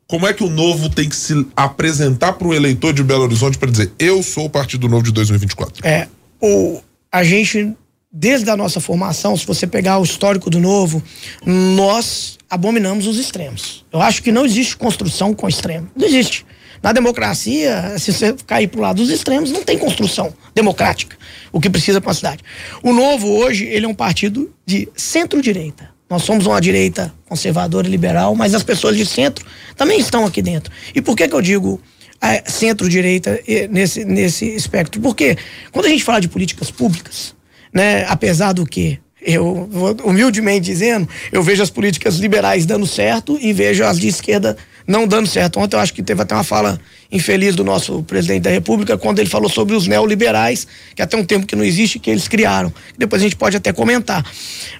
como 0.07 0.27
é 0.27 0.33
que 0.33 0.45
o 0.45 0.51
Novo 0.51 0.89
tem 0.89 1.09
que 1.09 1.17
se 1.17 1.47
apresentar 1.57 2.35
para 2.35 2.47
o 2.47 2.55
eleitor 2.55 2.93
de 2.93 3.03
Belo 3.03 3.23
Horizonte 3.23 3.59
para 3.59 3.71
dizer 3.71 3.91
eu 3.99 4.23
sou 4.23 4.45
o 4.45 4.51
Partido 4.51 4.89
Novo 4.89 5.03
de 5.03 5.13
2024? 5.13 5.85
É, 5.85 6.09
o, 6.41 6.81
a 7.11 7.25
gente, 7.25 7.75
desde 8.17 8.49
a 8.49 8.57
nossa 8.57 8.81
formação, 8.81 9.37
se 9.37 9.45
você 9.45 9.67
pegar 9.67 9.99
o 9.99 10.05
histórico 10.05 10.49
do 10.49 10.61
Novo, 10.61 11.03
nós 11.45 12.39
abominamos 12.49 13.09
os 13.09 13.19
extremos. 13.19 13.85
Eu 13.93 14.01
acho 14.01 14.23
que 14.23 14.31
não 14.31 14.47
existe 14.47 14.77
construção 14.77 15.35
com 15.35 15.49
extremo. 15.49 15.91
Não 15.97 16.07
existe. 16.07 16.47
Na 16.81 16.93
democracia, 16.93 17.99
se 17.99 18.13
você 18.13 18.33
cair 18.47 18.69
para 18.69 18.79
o 18.79 18.83
lado 18.83 18.99
dos 18.99 19.11
extremos, 19.11 19.51
não 19.51 19.65
tem 19.65 19.77
construção 19.77 20.33
democrática. 20.55 21.17
O 21.51 21.61
que 21.61 21.69
precisa 21.69 22.01
para 22.01 22.13
a 22.13 22.15
cidade. 22.15 22.45
O 22.85 22.93
Novo, 22.93 23.29
hoje, 23.29 23.65
ele 23.65 23.85
é 23.85 23.89
um 23.89 23.95
partido 23.95 24.55
de 24.65 24.89
centro-direita. 24.95 25.93
Nós 26.09 26.23
somos 26.23 26.47
uma 26.47 26.61
direita 26.61 27.13
conservadora 27.27 27.89
e 27.89 27.91
liberal, 27.91 28.37
mas 28.37 28.55
as 28.55 28.63
pessoas 28.63 28.97
de 28.97 29.05
centro 29.05 29.45
também 29.77 29.99
estão 29.99 30.25
aqui 30.25 30.41
dentro. 30.41 30.73
E 30.95 31.03
por 31.03 31.17
que, 31.17 31.27
que 31.27 31.35
eu 31.35 31.43
digo 31.43 31.81
é, 32.23 32.49
centro-direita 32.49 33.41
nesse, 33.71 34.05
nesse 34.05 34.55
espectro? 34.55 35.01
Porque 35.01 35.37
quando 35.73 35.87
a 35.87 35.89
gente 35.89 36.05
fala 36.05 36.21
de 36.21 36.29
políticas 36.29 36.71
públicas, 36.71 37.34
né, 37.75 38.07
apesar 38.09 38.53
do 38.53 38.65
que 38.65 39.01
eu 39.21 39.69
humildemente 40.05 40.67
dizendo, 40.67 41.09
eu 41.33 41.43
vejo 41.43 41.63
as 41.63 41.71
políticas 41.71 42.17
liberais 42.17 42.67
dando 42.67 42.87
certo 42.87 43.39
e 43.41 43.53
vejo 43.53 43.83
as 43.83 43.99
de 43.99 44.07
esquerda 44.07 44.57
não 44.87 45.07
dando 45.07 45.27
certo. 45.27 45.59
Ontem 45.59 45.77
eu 45.77 45.81
acho 45.81 45.95
que 45.95 46.03
teve 46.03 46.23
até 46.23 46.35
uma 46.35 46.45
fala 46.45 46.79
infeliz 47.11 47.55
do 47.55 47.65
nosso 47.65 48.03
presidente 48.03 48.43
da 48.43 48.51
República 48.51 48.99
quando 48.99 49.19
ele 49.19 49.29
falou 49.29 49.49
sobre 49.49 49.75
os 49.75 49.87
neoliberais, 49.87 50.67
que 50.95 51.03
até 51.03 51.17
um 51.17 51.25
tempo 51.25 51.47
que 51.47 51.57
não 51.57 51.65
existe, 51.65 51.99
que 51.99 52.11
eles 52.11 52.29
criaram. 52.29 52.73
Depois 52.99 53.23
a 53.23 53.25
gente 53.25 53.37
pode 53.37 53.57
até 53.57 53.73
comentar. 53.73 54.25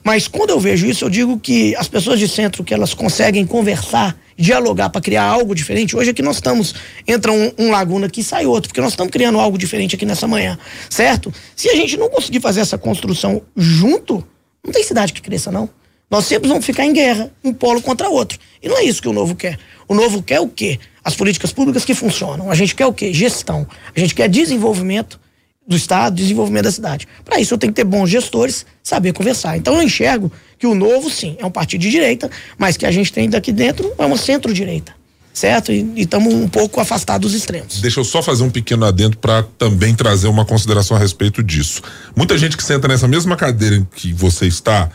Mas 0.03 0.29
quando 0.29 0.51
eu 0.51 0.61
vejo 0.61 0.87
isso, 0.87 1.05
eu 1.05 1.11
digo 1.11 1.39
que 1.39 1.75
as 1.77 1.89
pessoas 1.89 2.19
de 2.19 2.29
centro 2.29 2.65
que 2.65 2.75
elas 2.75 2.93
conseguem 2.93 3.47
conversar, 3.47 4.17
dialogar 4.37 4.91
para 4.91 5.01
criar 5.01 5.25
algo 5.25 5.55
diferente. 5.55 5.97
Hoje 5.97 6.11
aqui 6.11 6.23
nós 6.23 6.37
estamos, 6.37 6.75
entra 7.07 7.33
um, 7.33 7.53
um 7.59 7.71
laguna 7.71 8.07
aqui 8.07 8.21
e 8.21 8.25
sai 8.25 8.47
outro, 8.47 8.69
porque 8.69 8.81
nós 8.81 8.93
estamos 8.93 9.13
criando 9.13 9.39
algo 9.39 9.57
diferente 9.57 9.95
aqui 9.95 10.05
nessa 10.05 10.27
manhã, 10.27 10.59
certo? 10.91 11.33
Se 11.55 11.69
a 11.69 11.75
gente 11.75 11.97
não 11.97 12.11
conseguir 12.11 12.41
fazer 12.41 12.61
essa 12.61 12.77
construção 12.77 13.43
junto, 13.57 14.27
não 14.65 14.73
tem 14.73 14.83
cidade 14.83 15.13
que 15.13 15.23
cresça, 15.23 15.53
não. 15.53 15.69
Nós 16.11 16.27
sempre 16.27 16.49
vamos 16.49 16.65
ficar 16.65 16.85
em 16.85 16.93
guerra, 16.93 17.31
um 17.43 17.53
polo 17.53 17.83
contra 17.83 18.09
outro. 18.09 18.39
E 18.63 18.69
não 18.69 18.79
é 18.79 18.85
isso 18.85 19.03
que 19.03 19.09
o 19.09 19.13
novo 19.13 19.35
quer. 19.35 19.59
O 19.89 19.95
novo 19.95 20.23
quer 20.23 20.41
o 20.41 20.49
quê? 20.49 20.79
As 21.03 21.15
políticas 21.15 21.53
públicas 21.53 21.85
que 21.85 21.95
funcionam. 21.95 22.51
A 22.51 22.55
gente 22.55 22.75
quer 22.75 22.87
o 22.87 22.93
quê? 22.93 23.13
Gestão. 23.13 23.67
A 23.95 23.99
gente 23.99 24.15
quer 24.15 24.29
desenvolvimento 24.29 25.21
do 25.67 25.77
Estado, 25.77 26.15
desenvolvimento 26.15 26.65
da 26.65 26.73
cidade. 26.73 27.09
Para 27.25 27.41
isso 27.41 27.55
eu 27.55 27.59
tenho 27.59 27.73
que 27.73 27.77
ter 27.77 27.85
bons 27.85 28.09
gestores, 28.09 28.67
saber 28.83 29.13
conversar. 29.13 29.57
Então 29.57 29.75
eu 29.75 29.83
enxergo 29.83 30.31
que 30.59 30.67
o 30.67 30.75
novo, 30.75 31.11
sim, 31.11 31.37
é 31.39 31.47
um 31.47 31.51
partido 31.51 31.81
de 31.81 31.91
direita, 31.91 32.31
mas 32.59 32.77
que 32.77 32.85
a 32.85 32.91
gente 32.91 33.13
tem 33.13 33.29
daqui 33.29 33.51
dentro 33.51 33.93
é 33.99 34.05
uma 34.05 34.17
centro-direita 34.17 35.05
certo? 35.35 35.73
E 35.73 35.93
estamos 35.97 36.33
um 36.33 36.49
pouco 36.49 36.81
afastados 36.81 37.33
dos 37.33 37.39
extremos. 37.39 37.81
Deixa 37.81 37.99
eu 37.99 38.05
só 38.05 38.23
fazer 38.23 38.45
um 38.45 38.51
pequeno 38.51 38.87
adendo 38.87 39.19
para 39.19 39.43
também 39.59 39.93
trazer 39.93 40.29
uma 40.29 40.45
consideração 40.45 40.97
a 40.97 41.01
respeito 41.01 41.43
disso. 41.43 41.83
Muita 42.15 42.39
gente 42.39 42.57
que 42.57 42.63
senta 42.63 42.87
nessa 42.87 43.09
mesma 43.09 43.37
cadeira 43.37 43.75
em 43.75 43.85
que 43.97 44.13
você 44.13 44.47
está 44.47 44.89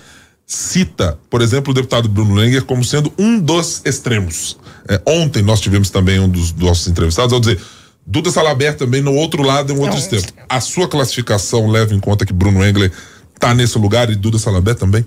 cita, 0.50 1.16
por 1.30 1.44
exemplo, 1.44 1.70
o 1.70 1.74
deputado 1.76 2.10
Bruno 2.10 2.34
Lenger 2.34 2.66
como 2.66 2.84
sendo 2.84 3.14
um 3.20 3.40
dos 3.40 3.84
extremos. 3.86 4.58
É, 4.88 5.00
ontem 5.06 5.44
nós 5.44 5.62
tivemos 5.62 5.92
também 5.92 6.20
um 6.20 6.28
dos, 6.28 6.52
nossos 6.56 6.88
entrevistados 6.88 7.32
ao 7.32 7.40
dizer 7.40 7.62
Duda 8.04 8.32
Salaber 8.32 8.76
também 8.76 9.00
no 9.00 9.14
outro 9.14 9.44
lado 9.44 9.72
é 9.72 9.76
um 9.76 9.80
outro 9.80 9.98
é 9.98 10.00
extremo. 10.00 10.26
A 10.50 10.60
sua 10.60 10.88
classificação 10.88 11.70
leva 11.70 11.94
em 11.94 12.00
conta 12.00 12.26
que 12.26 12.34
Bruno 12.34 12.66
Engler 12.66 12.92
está 13.36 13.54
nesse 13.54 13.78
lugar 13.78 14.10
e 14.10 14.16
Duda 14.16 14.40
Salaber 14.40 14.74
também? 14.74 15.06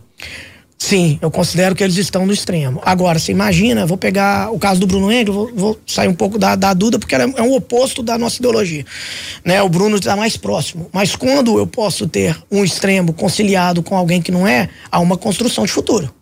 Sim, 0.83 1.17
eu 1.23 1.31
considero 1.31 1.77
que 1.77 1.85
eles 1.85 1.97
estão 1.97 2.27
no 2.27 2.33
extremo. 2.33 2.83
Agora, 2.85 3.17
você 3.17 3.31
imagina, 3.31 3.87
vou 3.87 3.97
pegar 3.97 4.53
o 4.53 4.59
caso 4.59 4.81
do 4.81 4.87
Bruno 4.87 5.12
Engel, 5.12 5.33
vou, 5.33 5.51
vou 5.55 5.81
sair 5.87 6.09
um 6.09 6.15
pouco 6.15 6.41
da, 6.41 6.57
da 6.57 6.75
Duda, 6.75 6.99
porque 6.99 7.15
é, 7.15 7.21
é 7.21 7.43
um 7.43 7.55
oposto 7.55 8.03
da 8.03 8.19
nossa 8.19 8.39
ideologia. 8.39 8.85
Né? 9.45 9.62
O 9.62 9.69
Bruno 9.69 9.95
está 9.95 10.17
mais 10.17 10.37
próximo. 10.37 10.91
Mas 10.93 11.15
quando 11.15 11.57
eu 11.57 11.69
posso 11.69 12.09
ter 12.09 12.37
um 12.51 12.65
extremo 12.65 13.12
conciliado 13.12 13.81
com 13.81 13.97
alguém 13.97 14.21
que 14.21 14.33
não 14.33 14.45
é, 14.45 14.69
há 14.91 14.99
uma 14.99 15.17
construção 15.17 15.65
de 15.65 15.71
futuro. 15.71 16.12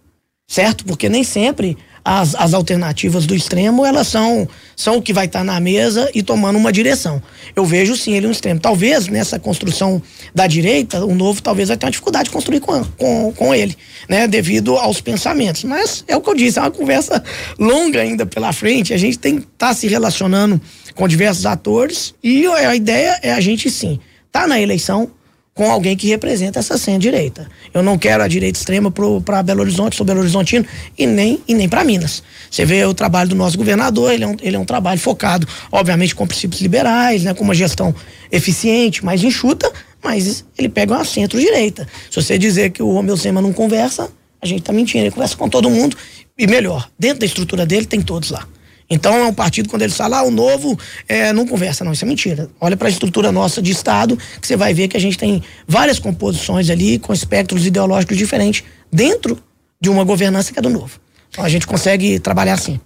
Certo? 0.47 0.85
Porque 0.85 1.09
nem 1.09 1.25
sempre 1.25 1.79
as, 2.05 2.35
as 2.35 2.55
alternativas 2.55 3.27
do 3.27 3.35
extremo, 3.35 3.85
elas 3.85 4.07
são, 4.09 4.49
são 4.77 4.97
o 4.97 5.03
que 5.03 5.13
vai 5.13 5.27
estar 5.27 5.41
tá 5.41 5.45
na 5.45 5.61
mesa 5.61 6.11
e 6.15 6.23
tomando 6.23 6.57
uma 6.57 6.73
direção. 6.73 7.23
Eu 7.55 7.65
vejo 7.65 7.97
sim 7.97 8.15
ele 8.15 8.27
um 8.27 8.31
extremo. 8.31 8.61
Talvez 8.61 9.09
nessa 9.09 9.39
construção 9.39 10.03
da 10.35 10.47
direita, 10.47 11.05
o 11.05 11.15
novo 11.15 11.43
talvez 11.43 11.69
vai 11.69 11.77
ter 11.77 11.87
uma 11.87 11.91
dificuldade 11.91 12.25
de 12.25 12.31
construir 12.31 12.61
com, 12.61 12.85
com, 12.97 13.33
com 13.33 13.55
ele, 13.55 13.77
né? 14.09 14.27
Devido 14.27 14.77
aos 14.77 15.01
pensamentos. 15.01 15.65
Mas 15.65 16.05
é 16.09 16.17
o 16.17 16.21
que 16.21 16.31
eu 16.31 16.35
disse, 16.35 16.59
é 16.59 16.63
uma 16.63 16.71
conversa 16.71 17.23
longa 17.59 18.01
ainda 18.01 18.25
pela 18.25 18.53
frente. 18.53 18.95
A 18.95 18.99
gente 18.99 19.19
tem 19.19 19.37
que 19.37 19.43
estar 19.43 19.69
tá 19.69 19.75
se 19.75 19.87
relacionando 19.87 20.61
com 20.95 21.07
diversos 21.07 21.47
atores 21.47 22.15
e 22.23 22.47
a 22.47 22.75
ideia 22.75 23.19
é 23.23 23.33
a 23.33 23.41
gente 23.41 23.71
sim 23.71 23.99
tá 24.33 24.47
na 24.47 24.61
eleição 24.61 25.11
com 25.55 25.71
alguém 25.71 25.97
que 25.97 26.07
representa 26.07 26.59
essa 26.59 26.79
centro-direita. 26.79 27.49
Eu 27.75 27.83
não 27.83 27.99
quero 27.99 28.23
a 28.23 28.29
direita 28.29 28.59
extrema 28.59 28.91
para 29.25 29.43
Belo 29.43 29.61
Horizonte, 29.61 29.97
sou 29.97 30.07
Belo 30.07 30.21
Horizontino, 30.21 30.65
e 30.97 31.07
nem, 31.07 31.43
e 31.47 31.55
nem 31.55 31.69
para 31.69 31.85
Minas. 31.85 32.23
Você 32.51 32.65
vê 32.65 32.85
o 32.85 32.95
trabalho 32.95 33.29
do 33.29 33.35
nosso 33.35 33.59
governador, 33.59 34.13
ele 34.13 34.25
é, 34.25 34.27
um, 34.27 34.37
ele 34.41 34.57
é 34.57 34.59
um 34.59 34.65
trabalho 34.65 34.99
focado, 34.99 35.47
obviamente, 35.71 36.15
com 36.15 36.27
princípios 36.27 36.61
liberais, 36.61 37.25
né, 37.25 37.35
com 37.35 37.45
uma 37.45 37.55
gestão 37.55 37.95
eficiente, 38.31 39.05
mais 39.05 39.23
enxuta, 39.23 39.71
mas 40.03 40.45
ele 40.57 40.69
pega 40.69 40.95
uma 40.95 41.05
centro-direita. 41.05 41.87
Se 42.11 42.23
você 42.23 42.39
dizer 42.39 42.71
que 42.71 42.83
o 42.83 42.93
Romeu 42.93 43.17
Sema 43.17 43.43
não 43.43 43.53
conversa, 43.53 44.11
a 44.41 44.47
gente 44.47 44.61
está 44.61 44.73
mentindo, 44.73 45.05
ele 45.05 45.11
conversa 45.11 45.37
com 45.37 45.49
todo 45.49 45.69
mundo, 45.69 45.97
e 46.39 46.47
melhor, 46.47 46.89
dentro 46.99 47.21
da 47.21 47.27
estrutura 47.27 47.67
dele 47.67 47.85
tem 47.85 48.01
todos 48.01 48.31
lá. 48.31 48.47
Então 48.91 49.15
é 49.15 49.25
um 49.25 49.33
partido, 49.33 49.69
quando 49.69 49.83
ele 49.83 49.93
fala, 49.93 50.19
ah, 50.19 50.23
o 50.25 50.31
novo 50.33 50.77
é, 51.09 51.33
não 51.33 51.47
conversa. 51.47 51.85
Não, 51.85 51.93
isso 51.93 52.05
é 52.05 52.09
mentira. 52.09 52.51
Olha 52.61 52.77
para 52.77 52.89
a 52.89 52.91
estrutura 52.91 53.31
nossa 53.31 53.63
de 53.63 53.71
Estado, 53.71 54.17
que 54.41 54.47
você 54.47 54.57
vai 54.57 54.75
ver 54.75 54.89
que 54.89 54.97
a 54.97 55.01
gente 55.01 55.17
tem 55.17 55.43
várias 55.67 56.01
composições 56.01 56.69
ali, 56.69 56.99
com 56.99 57.13
espectros 57.13 57.65
ideológicos 57.65 58.19
diferentes, 58.19 58.65
dentro 58.93 59.39
de 59.81 59.89
uma 59.89 60.03
governança 60.03 60.53
que 60.53 60.59
é 60.59 60.63
do 60.63 60.69
novo. 60.69 60.99
Então 61.31 61.45
a 61.45 61.49
gente 61.49 61.67
consegue 61.67 62.19
trabalhar 62.19 62.55
assim. 62.55 62.81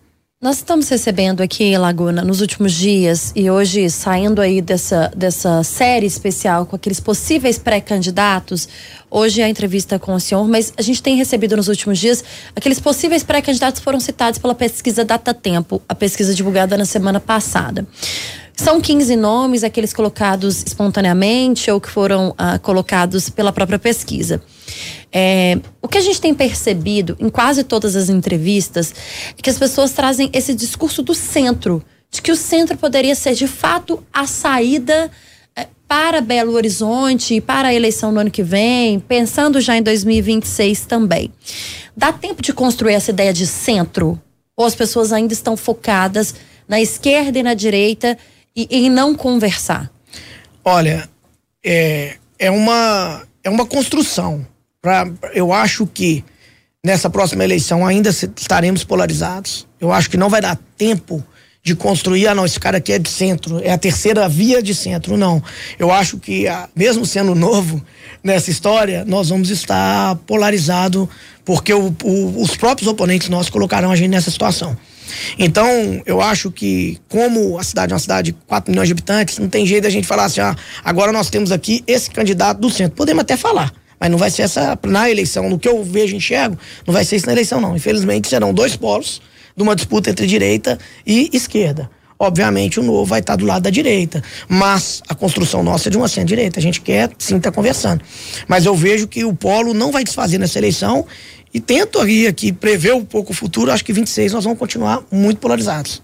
Nós 0.45 0.57
estamos 0.57 0.91
recebendo 0.91 1.41
aqui, 1.41 1.75
Laguna, 1.79 2.23
nos 2.23 2.43
últimos 2.43 2.75
dias 2.75 3.33
e 3.35 3.51
hoje 3.51 3.89
saindo 3.89 4.43
aí 4.43 4.61
dessa, 4.61 5.11
dessa 5.17 5.63
série 5.63 6.05
especial 6.05 6.67
com 6.67 6.77
aqueles 6.77 7.01
possíveis 7.01 7.57
pré-candidatos. 7.57 8.69
Hoje 9.11 9.41
é 9.41 9.45
a 9.45 9.49
entrevista 9.49 9.99
com 9.99 10.13
o 10.13 10.21
senhor, 10.21 10.47
mas 10.47 10.71
a 10.77 10.83
gente 10.83 11.03
tem 11.03 11.17
recebido 11.17 11.57
nos 11.57 11.69
últimos 11.69 11.99
dias 11.99 12.23
aqueles 12.55 12.79
possíveis 12.79 13.25
pré-candidatos 13.25 13.81
foram 13.81 13.99
citados 13.99 14.39
pela 14.39 14.55
pesquisa 14.55 15.03
Data 15.03 15.33
Tempo, 15.33 15.81
a 15.89 15.95
pesquisa 15.95 16.35
divulgada 16.35 16.77
na 16.77 16.85
semana 16.85 17.19
passada. 17.19 17.87
São 18.57 18.81
15 18.81 19.17
nomes, 19.17 19.65
aqueles 19.65 19.93
colocados 19.93 20.63
espontaneamente 20.65 21.71
ou 21.71 21.81
que 21.81 21.91
foram 21.91 22.35
ah, 22.39 22.59
colocados 22.59 23.29
pela 23.29 23.53
própria 23.53 23.79
pesquisa. 23.79 24.41
É, 25.13 25.59
o 25.83 25.89
que 25.89 25.99
a 25.99 26.01
gente 26.01 26.21
tem 26.21 26.33
percebido 26.33 27.17
em 27.19 27.29
quase 27.29 27.65
todas 27.65 27.97
as 27.97 28.09
entrevistas 28.09 28.95
é 29.37 29.43
que 29.43 29.51
as 29.51 29.59
pessoas 29.59 29.93
trazem 29.93 30.31
esse 30.33 30.55
discurso 30.55 31.03
do 31.03 31.15
centro, 31.15 31.83
de 32.11 32.23
que 32.23 32.31
o 32.31 32.37
centro 32.37 32.77
poderia 32.77 33.15
ser 33.17 33.35
de 33.35 33.49
fato 33.49 34.03
a 34.13 34.27
saída 34.27 35.11
é, 35.57 35.67
para 35.89 36.21
Belo 36.21 36.53
Horizonte, 36.53 37.41
para 37.41 37.69
a 37.69 37.75
eleição 37.75 38.13
no 38.13 38.21
ano 38.21 38.31
que 38.31 38.43
vem, 38.43 39.01
pensando 39.01 39.61
já 39.61 39.77
em 39.77 39.83
2026 39.83 40.87
também. 40.87 41.33
Dá 41.97 42.13
tempo 42.13 42.41
de 42.41 42.53
construir 42.53 42.95
essa 42.95 43.11
ideia 43.11 43.33
de 43.33 43.49
centro? 43.49 44.21
Ou 44.57 44.65
as 44.65 44.77
pessoas 44.77 45.13
ainda 45.13 45.33
estão 45.33 45.57
focadas 45.57 46.37
na 46.69 46.81
esquerda 46.81 47.39
e 47.39 47.43
na 47.43 47.55
direita 47.55 48.17
e 48.55 48.67
em 48.71 48.91
não 48.91 49.15
conversar? 49.15 49.91
Olha, 50.65 51.09
é, 51.65 52.17
é, 52.39 52.51
uma, 52.51 53.23
é 53.43 53.51
uma 53.51 53.67
construção. 53.67 54.47
Pra, 54.81 55.09
eu 55.33 55.53
acho 55.53 55.87
que 55.87 56.25
nessa 56.85 57.09
próxima 57.09 57.43
eleição 57.43 57.87
ainda 57.87 58.11
estaremos 58.11 58.85
polarizados. 58.85 59.67
Eu 59.81 59.91
acho 59.91 60.11
que 60.11 60.17
não 60.17 60.29
vai 60.29 60.41
dar 60.41 60.59
tempo 60.77 61.25
de 61.63 61.75
construir, 61.75 62.27
ah 62.27 62.35
não, 62.35 62.45
esse 62.45 62.61
cara 62.61 62.77
aqui 62.77 62.93
é 62.93 62.99
de 62.99 63.09
centro, 63.09 63.59
é 63.65 63.73
a 63.73 63.79
terceira 63.79 64.29
via 64.29 64.63
de 64.63 64.75
centro, 64.75 65.17
não. 65.17 65.43
Eu 65.79 65.91
acho 65.91 66.19
que, 66.19 66.47
ah, 66.47 66.69
mesmo 66.77 67.07
sendo 67.07 67.35
novo 67.35 67.83
nessa 68.23 68.51
história, 68.51 69.03
nós 69.07 69.31
vamos 69.31 69.49
estar 69.49 70.15
polarizado, 70.27 71.09
porque 71.43 71.73
o, 71.73 71.97
o, 72.05 72.43
os 72.43 72.55
próprios 72.55 72.87
oponentes 72.87 73.31
nossos 73.31 73.49
colocaram 73.49 73.91
a 73.91 73.97
gente 73.97 74.11
nessa 74.11 74.31
situação. 74.31 74.77
Então, 75.39 76.03
eu 76.07 76.21
acho 76.21 76.51
que, 76.51 76.99
como 77.09 77.59
a 77.59 77.65
cidade 77.65 77.93
é 77.93 77.95
uma 77.95 78.01
cidade 78.01 78.33
de 78.33 78.39
4 78.47 78.71
milhões 78.71 78.89
de 78.89 78.93
habitantes, 78.93 79.39
não 79.39 79.49
tem 79.49 79.67
jeito 79.67 79.85
da 79.85 79.91
gente 79.91 80.07
falar 80.07 80.25
assim, 80.25 80.41
ah, 80.41 80.57
agora 80.85 81.13
nós 81.13 81.31
temos 81.31 81.53
aqui 81.53 81.83
esse 81.87 82.11
candidato 82.11 82.61
do 82.61 82.71
centro. 82.71 82.97
Podemos 82.97 83.23
até 83.23 83.37
falar, 83.37 83.73
mas 83.99 84.11
não 84.11 84.19
vai 84.19 84.31
ser 84.31 84.43
essa 84.43 84.79
na 84.87 85.11
eleição. 85.11 85.49
No 85.49 85.59
que 85.59 85.69
eu 85.69 85.83
vejo 85.83 86.17
enxergo, 86.17 86.59
não 86.87 86.93
vai 86.93 87.05
ser 87.05 87.17
isso 87.17 87.27
na 87.27 87.33
eleição, 87.33 87.61
não. 87.61 87.77
Infelizmente, 87.77 88.29
serão 88.29 88.53
dois 88.53 88.77
polos 88.77 89.21
de 89.57 89.63
uma 89.63 89.77
disputa 89.77 90.11
entre 90.11 90.27
direita 90.27 90.79
e 91.07 91.31
esquerda. 91.33 91.91
Obviamente, 92.25 92.81
o 92.81 92.83
novo 92.83 93.05
vai 93.05 93.21
estar 93.21 93.37
do 93.37 93.45
lado 93.45 93.63
da 93.63 93.71
direita, 93.71 94.23
mas 94.49 95.03
a 95.09 95.15
construção 95.15 95.63
nossa 95.63 95.89
é 95.89 95.91
de 95.91 95.99
uma 95.99 96.09
centro-direita. 96.09 96.59
A 96.59 96.63
gente 96.63 96.81
quer 96.81 97.11
sim 97.19 97.37
estar 97.37 97.53
conversando. 97.53 98.03
Mas 98.49 98.65
eu 98.65 98.75
vejo 98.75 99.07
que 99.07 99.25
o 99.25 99.35
polo 99.35 99.75
não 99.75 99.93
vai 99.93 100.05
desfazer 100.05 100.39
nessa 100.39 100.59
eleição 100.59 101.07
e 101.53 101.61
tento 101.61 102.01
aqui, 102.01 102.27
aqui 102.27 102.53
prever 102.53 102.95
um 102.95 103.05
pouco 103.05 103.33
o 103.33 103.35
futuro. 103.35 103.71
Acho 103.71 103.85
que 103.85 103.93
26 103.93 104.33
nós 104.33 104.45
vamos 104.45 104.59
continuar 104.59 105.03
muito 105.13 105.39
polarizados. 105.39 106.03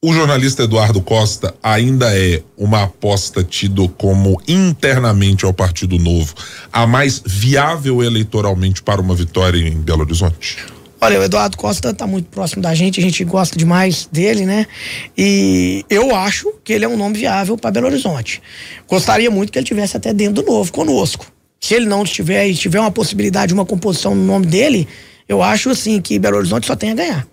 O 0.00 0.12
jornalista 0.12 0.62
Eduardo 0.62 1.00
Costa 1.00 1.54
ainda 1.60 2.16
é 2.16 2.42
uma 2.56 2.84
aposta 2.84 3.42
tido 3.42 3.88
como 3.88 4.40
internamente 4.46 5.44
ao 5.44 5.52
Partido 5.52 5.98
Novo 5.98 6.34
a 6.72 6.86
mais 6.86 7.20
viável 7.26 8.04
eleitoralmente 8.04 8.82
para 8.82 9.00
uma 9.00 9.14
vitória 9.14 9.58
em 9.58 9.80
Belo 9.80 10.02
Horizonte? 10.02 10.58
Olha, 11.06 11.20
o 11.20 11.22
Eduardo 11.22 11.56
Costa 11.56 11.90
está 11.90 12.06
muito 12.06 12.28
próximo 12.28 12.60
da 12.60 12.74
gente, 12.74 12.98
a 12.98 13.02
gente 13.02 13.22
gosta 13.24 13.56
demais 13.56 14.08
dele, 14.10 14.44
né? 14.44 14.66
E 15.16 15.84
eu 15.88 16.14
acho 16.14 16.52
que 16.64 16.72
ele 16.72 16.84
é 16.84 16.88
um 16.88 16.96
nome 16.96 17.16
viável 17.16 17.56
para 17.56 17.70
Belo 17.70 17.86
Horizonte. 17.86 18.42
Gostaria 18.88 19.30
muito 19.30 19.52
que 19.52 19.58
ele 19.58 19.66
tivesse 19.66 19.96
até 19.96 20.12
dentro 20.12 20.42
do 20.42 20.50
novo 20.50 20.72
conosco 20.72 21.26
se 21.60 21.74
ele 21.74 21.86
não 21.86 22.02
estiver 22.02 22.48
e 22.48 22.54
tiver 22.54 22.80
uma 22.80 22.90
possibilidade, 22.90 23.54
uma 23.54 23.64
composição 23.64 24.14
no 24.14 24.24
nome 24.24 24.46
dele, 24.46 24.86
eu 25.28 25.42
acho 25.42 25.70
assim 25.70 26.00
que 26.00 26.18
Belo 26.18 26.36
Horizonte 26.36 26.66
só 26.66 26.76
tem 26.76 26.90
a 26.90 26.94
ganhar. 26.94 27.26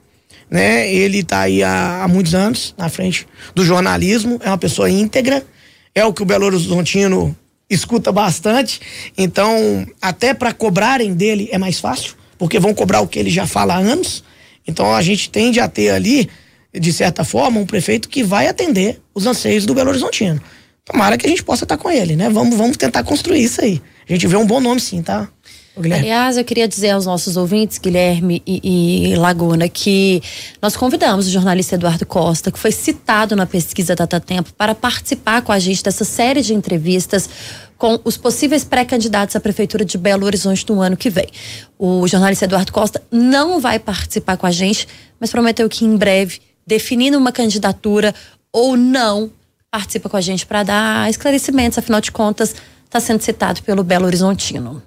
Né? 0.50 0.92
Ele 0.92 1.20
está 1.20 1.42
aí 1.42 1.63
há, 1.63 2.03
há, 2.03 2.08
muitos 2.08 2.34
anos 2.34 2.74
na 2.77 2.89
frente 2.89 3.27
do 3.53 3.63
jornalismo, 3.63 4.39
é 4.44 4.50
uma 4.50 4.58
pessoa 4.58 4.89
íntegra, 4.89 5.46
é 5.94 6.06
o 6.06 6.13
que 6.13 6.22
o 6.22 6.25
Belo 6.25 6.46
Horizontino 6.46 7.36
escuta 7.70 8.12
bastante, 8.12 8.80
então 9.18 9.86
até 10.01 10.34
para 10.34 10.53
cobrarem 10.53 11.13
dele 11.13 11.50
é 11.51 11.58
mais 11.58 11.80
fácil, 11.80 12.15
porque 12.43 12.59
vão 12.59 12.73
cobrar 12.73 13.00
o 13.00 13.07
que 13.07 13.17
ele 13.17 13.29
já 13.29 13.47
fala 13.47 13.75
há 13.75 13.77
anos. 13.77 14.21
Então 14.67 14.93
a 14.93 15.01
gente 15.01 15.29
tende 15.29 15.62
a 15.62 15.67
ter 15.69 15.91
ali, 15.91 16.29
de 16.73 16.91
certa 16.91 17.23
forma, 17.23 17.57
um 17.57 17.65
prefeito 17.65 18.09
que 18.09 18.21
vai 18.21 18.50
atender 18.50 19.00
os 19.15 19.25
anseios 19.25 19.65
do 19.65 19.73
Belo 19.73 19.91
Horizontino. 19.91 20.41
Tomara 20.83 21.17
que 21.17 21.25
a 21.25 21.29
gente 21.29 21.41
possa 21.41 21.63
estar 21.63 21.77
com 21.77 21.89
ele, 21.89 22.17
né? 22.17 22.29
Vamos, 22.29 22.57
vamos 22.57 22.75
tentar 22.75 23.01
construir 23.05 23.41
isso 23.41 23.62
aí. 23.62 23.81
A 24.09 24.12
gente 24.12 24.27
vê 24.27 24.35
um 24.35 24.45
bom 24.45 24.59
nome 24.59 24.81
sim, 24.81 25.01
tá? 25.01 25.29
Aliás, 25.75 26.38
eu 26.38 26.46
queria 26.46 26.68
dizer 26.68 26.92
aos 26.92 27.08
nossos 27.08 27.36
ouvintes, 27.36 27.80
Guilherme 27.80 28.44
e, 28.46 29.12
e, 29.12 29.15
Laguna, 29.15 29.68
que 29.68 30.22
nós 30.62 30.75
convidamos 30.75 31.25
o 31.27 31.32
jornalista 31.32 31.75
Eduardo 31.75 32.06
Costa, 32.06 32.51
que 32.51 32.60
foi 32.60 32.72
citado 32.72 33.36
na 33.36 33.48
pesquisa 33.48 33.96
Data 33.96 34.20
Tempo, 34.20 34.53
para 34.53 34.75
participar 34.75 35.42
com 35.42 35.51
a 35.51 35.58
gente 35.58 35.84
dessa 35.84 36.03
série 36.06 36.42
de 36.42 36.53
entrevistas 36.53 37.27
com 37.75 38.00
os 38.06 38.18
possíveis 38.18 38.63
pré-candidatos 38.63 39.36
à 39.36 39.39
Prefeitura 39.39 39.84
de 39.84 39.98
Belo 39.98 40.25
Horizonte 40.25 40.63
no 40.70 40.80
ano 40.80 40.96
que 40.96 41.10
vem. 41.10 41.27
O 41.77 42.08
jornalista 42.08 42.46
Eduardo 42.46 42.72
Costa 42.72 43.01
não 43.12 43.60
vai 43.60 43.80
participar 43.80 44.38
com 44.38 44.46
a 44.46 44.51
gente, 44.51 44.88
mas 45.20 45.32
prometeu 45.32 45.68
que 45.68 45.84
em 45.84 45.98
breve, 45.98 46.39
definindo 46.68 47.18
uma 47.18 47.32
candidatura 47.32 48.13
ou 48.51 48.77
não, 48.77 49.32
participa 49.72 50.08
com 50.08 50.18
a 50.18 50.22
gente 50.22 50.46
para 50.46 50.62
dar 50.62 51.10
esclarecimentos, 51.10 51.80
afinal 51.80 52.00
de 52.00 52.12
contas, 52.12 52.56
está 52.86 53.00
sendo 53.00 53.22
citado 53.22 53.63
pelo 53.63 53.84
Belo 53.84 54.06
Horizontino. 54.06 54.84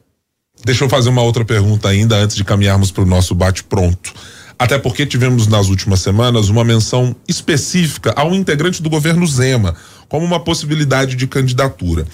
Deixa 0.65 0.85
eu 0.85 0.89
fazer 0.89 1.09
uma 1.09 1.23
outra 1.23 1.45
pergunta 1.45 1.89
ainda 1.89 2.17
antes 2.17 2.37
de 2.37 2.45
caminharmos 2.45 2.91
para 2.91 3.03
o 3.03 3.07
nosso 3.07 3.35
bate-pronto. 3.35 4.13
Até 4.59 4.79
porque 4.79 5.05
tivemos 5.05 5.47
nas 5.47 5.69
últimas 5.69 6.01
semanas 6.01 6.49
uma 6.49 6.65
menção 6.65 7.15
específica 7.29 8.15
a 8.17 8.25
um 8.25 8.35
integrante 8.35 8.83
do 8.83 8.89
governo 8.89 9.27
Zema, 9.27 9.75
como 10.09 10.25
uma 10.25 10.41
possibilidade 10.41 11.15
de 11.15 11.27
candidatura. 11.27 12.07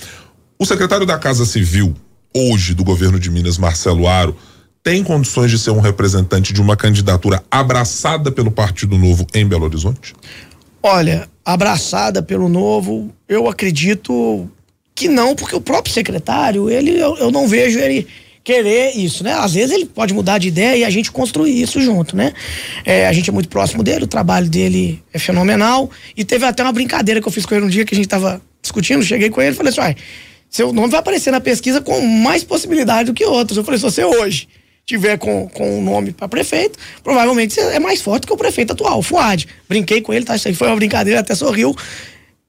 O 0.58 0.66
secretário 0.66 1.06
da 1.06 1.18
Casa 1.18 1.46
Civil, 1.46 1.94
hoje 2.34 2.75
do 2.75 2.82
governo 2.82 3.18
de 3.18 3.30
Minas, 3.30 3.58
Marcelo 3.58 4.08
Aro, 4.08 4.37
tem 4.82 5.04
condições 5.04 5.50
de 5.50 5.58
ser 5.58 5.70
um 5.70 5.80
representante 5.80 6.52
de 6.52 6.61
uma 6.61 6.76
candidatura 6.76 7.42
abraçada 7.49 8.32
pelo 8.32 8.50
Partido 8.50 8.99
Novo 8.99 9.25
em 9.32 9.46
Belo 9.46 9.64
Horizonte? 9.64 10.14
Olha, 10.82 11.28
abraçada 11.44 12.20
pelo 12.22 12.49
Novo, 12.49 13.11
eu 13.28 13.49
acredito 13.49 14.50
que 14.94 15.08
não, 15.08 15.37
porque 15.37 15.54
o 15.54 15.61
próprio 15.61 15.94
secretário, 15.94 16.68
ele 16.68 16.90
eu, 16.90 17.16
eu 17.16 17.30
não 17.30 17.46
vejo 17.46 17.78
ele 17.78 18.08
querer 18.44 18.96
isso, 18.96 19.22
né? 19.22 19.32
Às 19.34 19.54
vezes 19.54 19.70
ele 19.70 19.87
pode 19.87 20.12
mudar 20.12 20.38
de 20.38 20.49
ideia 20.49 20.78
e 20.78 20.84
a 20.84 20.90
gente 20.90 21.11
construir 21.11 21.61
isso 21.61 21.80
junto, 21.80 22.16
né? 22.16 22.32
É, 22.84 23.06
a 23.06 23.12
gente 23.12 23.30
é 23.30 23.32
muito 23.32 23.49
próximo 23.49 23.82
dele, 23.82 24.04
o 24.04 24.08
trabalho 24.08 24.49
dele 24.49 25.02
é 25.12 25.18
fenomenal 25.18 25.90
e 26.16 26.25
teve 26.25 26.44
até 26.44 26.62
uma 26.62 26.72
brincadeira 26.72 27.20
que 27.20 27.28
eu 27.28 27.32
fiz 27.32 27.46
com 27.46 27.54
ele 27.54 27.64
um 27.64 27.68
dia 27.68 27.84
que 27.84 27.94
a 27.94 27.96
gente 27.96 28.08
tava 28.08 28.42
discutindo, 28.61 29.02
cheguei 29.02 29.30
com 29.30 29.40
ele 29.40 29.52
e 29.52 29.54
falei 29.54 29.72
assim, 29.72 29.94
seu 30.50 30.72
nome 30.72 30.88
vai 30.88 31.00
aparecer 31.00 31.30
na 31.30 31.40
pesquisa 31.40 31.80
com 31.80 32.00
mais 32.00 32.44
possibilidade 32.44 33.06
do 33.06 33.14
que 33.14 33.25
outros. 33.25 33.56
Eu 33.56 33.64
falei, 33.64 33.78
se 33.78 33.84
você 33.84 34.04
hoje 34.04 34.49
tiver 34.84 35.16
com, 35.16 35.49
com 35.49 35.78
um 35.78 35.82
nome 35.82 36.12
para 36.12 36.28
prefeito, 36.28 36.78
provavelmente 37.02 37.54
você 37.54 37.61
é 37.61 37.78
mais 37.78 38.02
forte 38.02 38.26
que 38.26 38.32
o 38.32 38.37
prefeito 38.37 38.72
atual, 38.72 38.99
o 38.99 39.02
Fuad. 39.02 39.46
Brinquei 39.68 40.00
com 40.00 40.12
ele, 40.12 40.25
tá? 40.25 40.37
Isso 40.37 40.49
aí 40.49 40.54
foi 40.54 40.66
uma 40.66 40.76
brincadeira, 40.76 41.20
até 41.20 41.34
sorriu. 41.34 41.75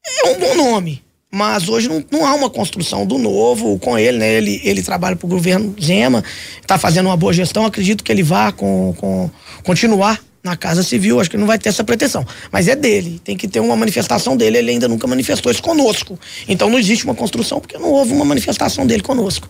É 0.05 0.29
um 0.31 0.39
bom 0.39 0.55
nome 0.55 1.01
mas 1.33 1.67
hoje 1.67 1.89
não, 1.89 2.05
não 2.11 2.27
há 2.27 2.35
uma 2.35 2.47
construção 2.47 3.07
do 3.07 3.17
novo 3.17 3.79
com 3.79 3.97
ele, 3.97 4.19
né? 4.19 4.33
Ele, 4.33 4.61
ele 4.63 4.83
trabalha 4.83 5.15
para 5.15 5.25
o 5.25 5.29
governo 5.29 5.75
Zema, 5.81 6.23
está 6.61 6.77
fazendo 6.77 7.07
uma 7.07 7.17
boa 7.17 7.33
gestão, 7.33 7.65
acredito 7.65 8.03
que 8.03 8.11
ele 8.11 8.21
vá 8.21 8.51
com, 8.51 8.93
com, 8.99 9.31
continuar 9.63 10.19
na 10.43 10.55
Casa 10.55 10.83
Civil, 10.83 11.19
acho 11.19 11.31
que 11.31 11.37
não 11.37 11.47
vai 11.47 11.57
ter 11.57 11.69
essa 11.69 11.83
pretensão. 11.83 12.23
Mas 12.51 12.67
é 12.67 12.75
dele, 12.75 13.19
tem 13.23 13.35
que 13.35 13.47
ter 13.47 13.59
uma 13.59 13.75
manifestação 13.75 14.37
dele, 14.37 14.59
ele 14.59 14.69
ainda 14.69 14.87
nunca 14.87 15.07
manifestou 15.07 15.51
isso 15.51 15.63
conosco. 15.63 16.19
Então 16.47 16.69
não 16.69 16.77
existe 16.77 17.03
uma 17.03 17.15
construção 17.15 17.59
porque 17.59 17.79
não 17.79 17.89
houve 17.89 18.13
uma 18.13 18.25
manifestação 18.25 18.85
dele 18.85 19.01
conosco. 19.01 19.49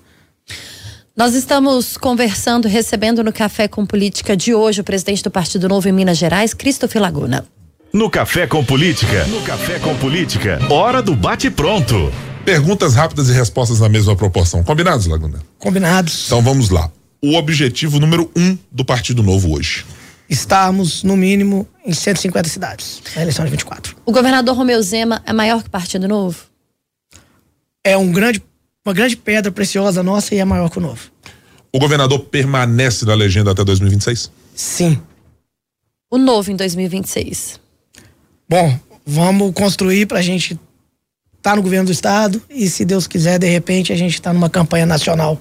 Nós 1.18 1.34
estamos 1.34 1.98
conversando, 1.98 2.66
recebendo 2.66 3.22
no 3.26 3.34
Café 3.34 3.68
com 3.68 3.86
Política 3.86 4.38
de 4.38 4.56
hoje 4.56 4.80
o 4.80 4.86
presidente 4.86 5.22
do 5.22 5.30
Partido 5.30 5.68
Novo 5.68 5.90
em 5.90 5.92
Minas 5.92 6.18
Gerais, 6.18 6.54
Christopher 6.54 7.02
Laguna. 7.02 7.46
No 7.96 8.10
Café 8.10 8.48
com 8.48 8.66
Política. 8.66 9.24
No 9.28 9.40
Café 9.44 9.78
com 9.78 9.96
Política. 9.96 10.60
Hora 10.68 11.00
do 11.00 11.16
bate-pronto. 11.16 12.12
Perguntas 12.44 12.96
rápidas 12.96 13.30
e 13.30 13.34
respostas 13.34 13.80
na 13.82 13.88
mesma 13.88 14.16
proporção. 14.16 14.64
Combinados, 14.64 15.06
Laguna? 15.06 15.40
Combinados. 15.60 16.26
Então 16.26 16.42
vamos 16.42 16.72
lá. 16.72 16.92
O 17.22 17.36
objetivo 17.36 18.00
número 18.00 18.32
um 18.36 18.58
do 18.72 18.84
Partido 18.84 19.22
Novo 19.22 19.54
hoje. 19.56 19.86
Estamos, 20.28 21.04
no 21.04 21.16
mínimo, 21.16 21.68
em 21.86 21.94
150 21.94 22.50
cidades 22.50 23.00
na 23.16 23.22
eleição 23.22 23.46
de 23.46 23.52
24. 23.52 23.96
O 24.04 24.12
governador 24.12 24.58
Romeu 24.58 24.82
Zema 24.82 25.22
é 25.24 25.32
maior 25.32 25.62
que 25.62 25.68
o 25.68 25.72
Partido 25.72 26.08
Novo? 26.08 26.40
É 27.84 27.96
um 27.96 28.12
grande, 28.12 28.42
uma 28.84 28.96
grande 28.96 29.16
pedra 29.16 29.52
preciosa 29.52 30.02
nossa 30.02 30.34
e 30.34 30.40
é 30.40 30.46
maior 30.46 30.68
que 30.72 30.80
o 30.80 30.82
Novo. 30.82 31.12
O 31.72 31.78
governador 31.78 32.22
permanece 32.22 33.06
na 33.06 33.14
legenda 33.14 33.52
até 33.52 33.64
2026? 33.64 34.32
Sim. 34.56 35.00
O 36.10 36.18
Novo 36.18 36.50
em 36.52 36.56
2026? 36.56 37.62
Bom, 38.48 38.78
vamos 39.06 39.54
construir 39.54 40.06
para 40.06 40.20
a 40.20 40.22
gente 40.22 40.54
estar 40.54 41.52
tá 41.52 41.56
no 41.56 41.62
governo 41.62 41.88
do 41.88 41.92
estado 41.92 42.42
e, 42.50 42.70
se 42.70 42.86
Deus 42.86 43.08
quiser, 43.08 43.40
de 43.40 43.48
repente 43.48 43.92
a 43.92 43.96
gente 43.96 44.14
está 44.14 44.34
numa 44.34 44.50
campanha 44.50 44.86
nacional 44.86 45.40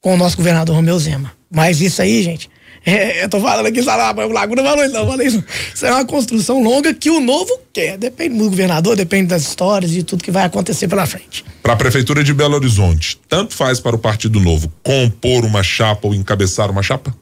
com 0.00 0.14
o 0.14 0.16
nosso 0.16 0.36
governador 0.36 0.76
Romeu 0.76 0.98
Zema. 0.98 1.32
Mas 1.50 1.80
isso 1.80 2.00
aí, 2.00 2.22
gente, 2.22 2.50
é, 2.84 3.22
eu 3.24 3.28
tô 3.28 3.40
falando 3.40 3.66
aqui, 3.66 3.80
lá, 3.80 4.12
o 4.12 4.32
Laguna 4.32 4.62
falou 4.62 4.84
isso, 4.84 4.94
não, 4.94 5.06
falei 5.06 5.26
isso. 5.26 5.44
Isso 5.74 5.84
é 5.84 5.90
uma 5.90 6.04
construção 6.04 6.62
longa 6.62 6.94
que 6.94 7.10
o 7.10 7.18
novo 7.18 7.58
quer. 7.72 7.98
Depende 7.98 8.38
do 8.38 8.48
governador, 8.48 8.96
depende 8.96 9.26
das 9.26 9.42
histórias 9.42 9.92
e 9.92 10.02
tudo 10.02 10.22
que 10.22 10.30
vai 10.30 10.44
acontecer 10.44 10.86
pela 10.86 11.04
frente. 11.06 11.44
Para 11.62 11.72
a 11.72 11.76
Prefeitura 11.76 12.22
de 12.22 12.32
Belo 12.32 12.54
Horizonte, 12.54 13.18
tanto 13.28 13.54
faz 13.54 13.80
para 13.80 13.96
o 13.96 13.98
Partido 13.98 14.38
Novo 14.38 14.72
compor 14.82 15.44
uma 15.44 15.62
chapa 15.62 16.06
ou 16.06 16.14
encabeçar 16.14 16.70
uma 16.70 16.82
chapa? 16.82 17.12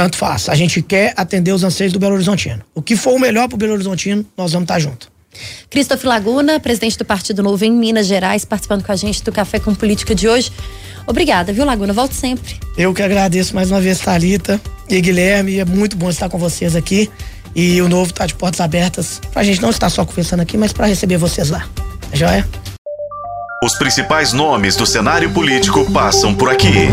Tanto 0.00 0.16
faz. 0.16 0.48
A 0.48 0.54
gente 0.54 0.80
quer 0.80 1.12
atender 1.14 1.52
os 1.52 1.62
anseios 1.62 1.92
do 1.92 1.98
Belo 1.98 2.14
Horizontino. 2.14 2.62
O 2.74 2.80
que 2.80 2.96
for 2.96 3.12
o 3.12 3.18
melhor 3.18 3.48
para 3.48 3.56
o 3.56 3.58
Belo 3.58 3.74
Horizontino, 3.74 4.24
nós 4.34 4.50
vamos 4.50 4.64
estar 4.64 4.76
tá 4.76 4.80
junto. 4.80 5.12
Christopher 5.68 6.08
Laguna, 6.08 6.58
presidente 6.58 6.96
do 6.96 7.04
Partido 7.04 7.42
Novo 7.42 7.62
em 7.66 7.70
Minas 7.70 8.06
Gerais, 8.06 8.42
participando 8.42 8.82
com 8.82 8.90
a 8.90 8.96
gente 8.96 9.22
do 9.22 9.30
Café 9.30 9.60
com 9.60 9.74
Política 9.74 10.14
de 10.14 10.26
hoje. 10.26 10.50
Obrigada, 11.06 11.52
viu, 11.52 11.66
Laguna? 11.66 11.92
Volte 11.92 12.14
sempre. 12.14 12.58
Eu 12.78 12.94
que 12.94 13.02
agradeço 13.02 13.54
mais 13.54 13.70
uma 13.70 13.78
vez, 13.78 13.98
Thalita 13.98 14.58
e 14.88 14.98
Guilherme. 15.02 15.58
É 15.58 15.66
muito 15.66 15.98
bom 15.98 16.08
estar 16.08 16.30
com 16.30 16.38
vocês 16.38 16.74
aqui. 16.74 17.10
E 17.54 17.82
o 17.82 17.86
Novo 17.86 18.10
está 18.10 18.24
de 18.24 18.34
portas 18.34 18.62
abertas 18.62 19.20
para 19.30 19.42
a 19.42 19.44
gente 19.44 19.60
não 19.60 19.68
estar 19.68 19.90
só 19.90 20.02
conversando 20.06 20.40
aqui, 20.40 20.56
mas 20.56 20.72
para 20.72 20.86
receber 20.86 21.18
vocês 21.18 21.50
lá. 21.50 21.68
Tá 22.10 22.16
joia? 22.16 22.48
Os 23.62 23.76
principais 23.76 24.32
nomes 24.32 24.76
do 24.76 24.86
cenário 24.86 25.30
político 25.30 25.92
passam 25.92 26.34
por 26.34 26.48
aqui. 26.48 26.88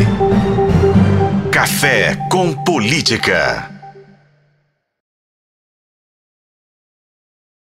Café 1.57 2.15
com 2.29 2.53
Política. 2.53 3.76